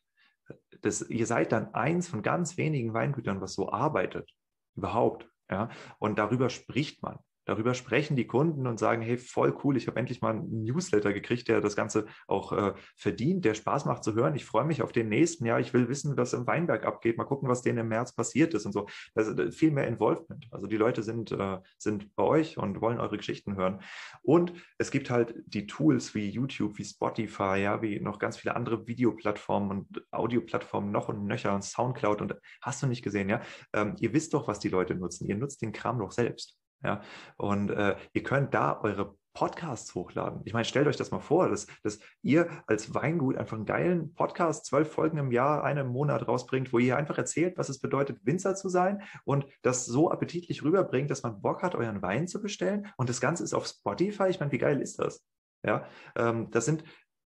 das, 0.82 1.02
ihr 1.10 1.26
seid 1.26 1.52
dann 1.52 1.74
eins 1.74 2.10
von 2.10 2.22
ganz 2.22 2.58
wenigen 2.58 2.94
Weingütern, 2.94 3.42
was 3.42 3.54
so 3.54 3.72
arbeitet. 3.72 4.30
Überhaupt. 4.76 5.30
Ja? 5.54 5.70
Und 6.00 6.18
darüber 6.18 6.50
spricht 6.50 7.04
man. 7.04 7.20
Darüber 7.46 7.74
sprechen 7.74 8.16
die 8.16 8.28
Kunden 8.28 8.68
und 8.68 8.80
sagen, 8.80 9.02
hey, 9.02 9.18
voll 9.18 9.56
cool, 9.64 9.78
ich 9.78 9.88
habe 9.88 10.00
endlich 10.00 10.22
mal 10.22 10.32
einen 10.32 10.64
Newsletter 10.64 11.14
gekriegt, 11.14 11.48
der 11.48 11.62
das 11.62 11.76
Ganze 11.76 12.06
auch 12.28 12.54
äh, 12.54 12.74
verdient, 12.96 13.46
der 13.46 13.54
Spaß 13.54 13.86
macht 13.86 14.04
zu 14.04 14.14
hören. 14.14 14.36
Ich 14.36 14.46
freue 14.46 14.66
mich 14.66 14.82
auf 14.82 14.92
den 14.92 15.10
nächsten. 15.10 15.46
Ja, 15.46 15.60
ich 15.60 15.74
will 15.74 15.90
wissen, 15.90 16.16
was 16.18 16.34
im 16.34 16.48
Weinberg 16.48 16.86
abgeht. 16.86 17.18
Mal 17.18 17.26
gucken, 17.26 17.50
was 17.50 17.62
denen 17.62 17.80
im 17.80 17.88
März 17.90 18.16
passiert 18.16 18.54
ist 18.54 18.66
und 18.66 18.72
so. 18.72 18.88
Das 19.16 19.28
ist 19.28 19.40
äh, 19.40 19.52
viel 19.52 19.72
mehr 19.72 19.88
Involvement. 19.88 20.48
Also 20.52 20.68
die 20.68 20.78
Leute 20.78 21.04
sind, 21.04 21.32
äh, 21.32 21.60
sind 21.78 22.16
bei 22.16 22.24
euch 22.24 22.58
und 22.58 22.82
wollen 22.82 23.00
eure 23.00 23.18
Geschichten 23.18 23.56
hören. 23.56 23.82
Und 24.22 24.54
es 24.78 24.92
gibt 24.92 25.10
halt 25.10 25.36
die 25.46 25.68
Tools 25.68 26.16
wie 26.16 26.30
YouTube, 26.30 26.78
wie 26.78 26.86
Spotify, 26.86 27.58
ja, 27.58 27.82
wie 27.82 28.00
noch 28.00 28.20
ganz 28.20 28.38
viele 28.38 28.56
andere 28.56 28.88
Videoplattformen 28.88 29.70
und 29.72 30.04
Audioplattformen 30.12 30.92
noch 30.92 31.10
und 31.10 31.26
nöcher 31.26 31.54
und 31.54 31.64
Soundcloud 31.64 32.22
und 32.22 32.36
hast 32.62 32.82
du 32.82 32.88
nicht 32.88 33.04
gesehen, 33.04 33.30
ja? 33.30 33.42
Ähm, 33.74 33.96
ihr 34.00 34.14
wisst 34.14 34.34
doch, 34.34 34.48
was 34.48 34.60
die 34.60 34.70
Leute 34.70 34.96
nutzen. 34.96 35.28
Ihr 35.28 35.36
nutzt 35.36 35.62
den 35.62 35.72
Kram 35.72 36.00
doch 36.00 36.12
selbst. 36.12 36.58
Ja, 36.84 37.02
und 37.38 37.70
äh, 37.70 37.96
ihr 38.14 38.24
könnt 38.24 38.54
da 38.54 38.80
eure 38.82 39.16
Podcasts 39.34 39.96
hochladen. 39.96 40.42
Ich 40.46 40.54
meine, 40.54 40.66
stellt 40.66 40.88
euch 40.88 40.96
das 40.96 41.10
mal 41.10 41.20
vor, 41.20 41.50
dass, 41.50 41.66
dass 41.82 42.00
ihr 42.22 42.48
als 42.68 42.94
Weingut 42.94 43.38
einfach 43.38 43.58
einen 43.58 43.66
geilen 43.66 44.14
Podcast, 44.14 44.66
zwölf 44.66 44.92
Folgen 44.92 45.18
im 45.18 45.32
Jahr, 45.32 45.64
einen 45.64 45.88
Monat 45.88 46.28
rausbringt, 46.28 46.72
wo 46.72 46.78
ihr 46.78 46.98
einfach 46.98 47.18
erzählt, 47.18 47.58
was 47.58 47.70
es 47.70 47.80
bedeutet, 47.80 48.20
Winzer 48.26 48.54
zu 48.56 48.70
sein 48.70 49.02
und 49.26 49.46
das 49.64 49.86
so 49.86 50.12
appetitlich 50.12 50.64
rüberbringt, 50.64 51.10
dass 51.10 51.24
man 51.24 51.42
Bock 51.42 51.64
hat, 51.64 51.74
euren 51.74 52.02
Wein 52.04 52.28
zu 52.28 52.42
bestellen. 52.42 52.88
Und 52.96 53.10
das 53.10 53.22
Ganze 53.22 53.44
ist 53.44 53.54
auf 53.54 53.66
Spotify. 53.66 54.28
Ich 54.30 54.40
meine, 54.40 54.52
wie 54.52 54.60
geil 54.60 54.80
ist 54.82 55.00
das? 55.00 55.26
Ja, 55.66 55.86
ähm, 56.16 56.52
das 56.52 56.66
sind 56.66 56.84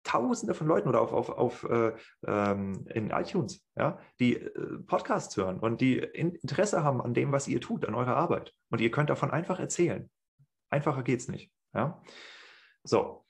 Tausende 0.07 0.53
von 0.53 0.67
Leuten 0.67 0.87
oder 0.87 1.01
auf, 1.01 1.11
auf, 1.11 1.29
auf 1.29 1.63
äh, 1.65 1.91
ähm, 2.25 2.87
in 2.93 3.09
iTunes, 3.09 3.61
ja, 3.75 3.99
die 4.19 4.37
äh, 4.37 4.79
Podcasts 4.85 5.35
hören 5.35 5.59
und 5.59 5.81
die 5.81 5.97
in, 5.97 6.35
Interesse 6.35 6.81
haben 6.81 7.01
an 7.01 7.13
dem, 7.13 7.33
was 7.33 7.47
ihr 7.49 7.59
tut, 7.59 7.85
an 7.85 7.93
eurer 7.93 8.15
Arbeit. 8.15 8.53
Und 8.69 8.79
ihr 8.79 8.89
könnt 8.89 9.09
davon 9.09 9.31
einfach 9.31 9.59
erzählen. 9.59 10.09
Einfacher 10.69 11.03
geht's 11.03 11.27
nicht. 11.27 11.51
Ja? 11.73 12.01
So, 12.83 13.25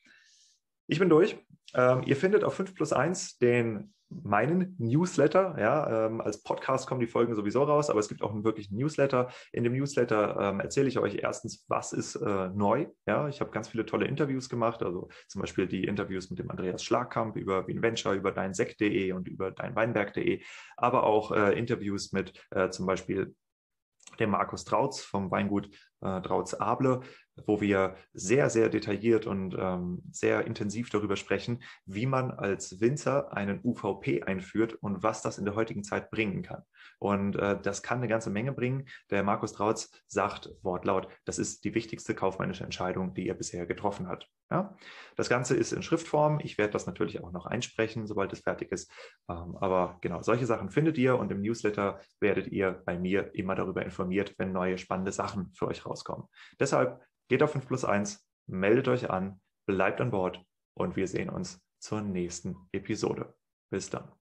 ich 0.86 1.00
bin 1.00 1.10
durch. 1.10 1.44
Ähm, 1.74 2.04
ihr 2.06 2.16
findet 2.16 2.44
auf 2.44 2.54
5 2.54 2.76
plus 2.76 2.94
1 2.94 3.40
den 3.40 3.96
meinen 4.10 4.76
Newsletter. 4.78 5.56
Ja, 5.60 6.06
ähm, 6.06 6.22
als 6.22 6.44
Podcast 6.44 6.88
kommen 6.88 7.02
die 7.02 7.08
Folgen 7.08 7.36
sowieso 7.36 7.64
raus, 7.64 7.90
aber 7.90 8.00
es 8.00 8.08
gibt 8.08 8.22
auch 8.22 8.32
einen 8.32 8.44
wirklichen 8.44 8.78
Newsletter. 8.78 9.30
In 9.52 9.64
dem 9.64 9.74
Newsletter 9.74 10.38
ähm, 10.40 10.60
erzähle 10.60 10.88
ich 10.88 11.00
euch 11.00 11.16
erstens, 11.16 11.66
was 11.68 11.94
ist 11.94 12.16
äh, 12.16 12.50
neu. 12.50 12.88
Ja, 13.06 13.28
ich 13.28 13.42
habe 13.42 13.52
ganz 13.52 13.70
viele 13.70 13.86
tolle 13.86 14.08
Interviews 14.08 14.50
gemacht, 14.50 14.84
also 14.84 15.10
zum 15.28 15.42
Beispiel 15.42 15.68
die 15.68 15.84
Interviews 15.84 16.30
mit 16.30 16.40
dem 16.40 16.50
Andreas 16.50 16.84
Schlagkamp 16.84 17.36
über 17.36 17.68
WinVenture, 17.68 18.16
über 18.16 18.32
deinsekt.de 18.32 19.12
und 19.12 19.28
über 19.28 19.52
deinweinberg.de, 19.52 20.42
aber 20.78 21.04
auch 21.04 21.32
äh, 21.32 21.58
Interviews 21.58 22.12
mit 22.14 22.34
äh, 22.52 22.70
zum 22.70 22.86
Beispiel 22.86 23.36
dem 24.20 24.32
Markus 24.32 24.64
Trautz 24.64 25.02
vom 25.02 25.32
Weingut 25.32 25.70
äh, 26.02 26.22
Trautz 26.22 26.54
Able 26.54 27.02
wo 27.46 27.62
wir 27.62 27.96
sehr, 28.14 28.50
sehr 28.50 28.70
detailliert 28.70 29.28
und 29.28 29.56
ähm, 29.60 30.02
sehr 30.12 30.46
intensiv 30.46 30.90
darüber 30.90 31.16
sprechen, 31.16 31.64
wie 31.86 32.06
man 32.06 32.32
als 32.32 32.80
Winzer 32.82 33.34
einen 33.34 33.60
UVP 33.64 34.24
einführt 34.24 34.74
und 34.74 35.04
was 35.04 35.22
das 35.22 35.38
in 35.38 35.46
der 35.46 35.56
heutigen 35.56 35.84
Zeit 35.84 36.10
bringen 36.12 36.42
kann. 36.42 36.64
Und 37.00 37.36
äh, 37.36 37.60
das 37.62 37.84
kann 37.84 38.00
eine 38.00 38.08
ganze 38.08 38.30
Menge 38.30 38.54
bringen. 38.54 38.88
Der 39.10 39.24
Markus 39.24 39.54
Trautz 39.54 39.92
sagt 40.08 40.50
wortlaut, 40.64 41.08
das 41.26 41.40
ist 41.40 41.64
die 41.64 41.76
wichtigste 41.76 42.16
kaufmännische 42.16 42.64
Entscheidung, 42.64 43.14
die 43.14 43.28
er 43.28 43.36
bisher 43.36 43.66
getroffen 43.66 44.08
hat. 44.08 44.28
Ja? 44.50 44.76
Das 45.16 45.30
Ganze 45.30 45.56
ist 45.56 45.74
in 45.74 45.84
Schriftform. 45.84 46.40
Ich 46.44 46.58
werde 46.58 46.74
das 46.74 46.88
natürlich 46.88 47.24
auch 47.24 47.32
noch 47.32 47.46
einsprechen, 47.46 48.08
sobald 48.08 48.34
es 48.34 48.42
fertig 48.42 48.72
ist. 48.72 48.92
Ähm, 49.30 49.58
aber 49.58 49.98
genau, 50.02 50.22
solche 50.22 50.46
Sachen 50.46 50.70
findet 50.70 50.98
ihr 50.98 51.18
und 51.18 51.32
im 51.32 51.42
Newsletter 51.42 52.00
werdet 52.20 52.48
ihr 52.48 52.82
bei 52.86 52.98
mir 52.98 53.34
immer 53.36 53.56
darüber 53.56 53.84
informiert, 53.84 54.36
wenn 54.38 54.52
neue 54.52 54.78
spannende 54.78 55.12
Sachen 55.12 55.52
für 55.54 55.68
euch 55.68 55.86
rauskommen. 55.86 56.28
Deshalb 56.60 57.02
geht 57.28 57.44
auf 57.44 57.52
5 57.52 57.68
plus 57.68 57.86
1, 57.86 58.26
meldet 58.48 58.88
euch 58.88 59.10
an, 59.10 59.42
bleibt 59.66 60.02
an 60.02 60.12
Bord 60.12 60.44
und 60.74 60.96
wir 60.96 61.08
sehen 61.08 61.30
uns 61.30 61.62
zur 61.80 62.02
nächsten 62.02 62.56
Episode. 62.72 63.36
Bis 63.70 63.90
dann. 63.90 64.12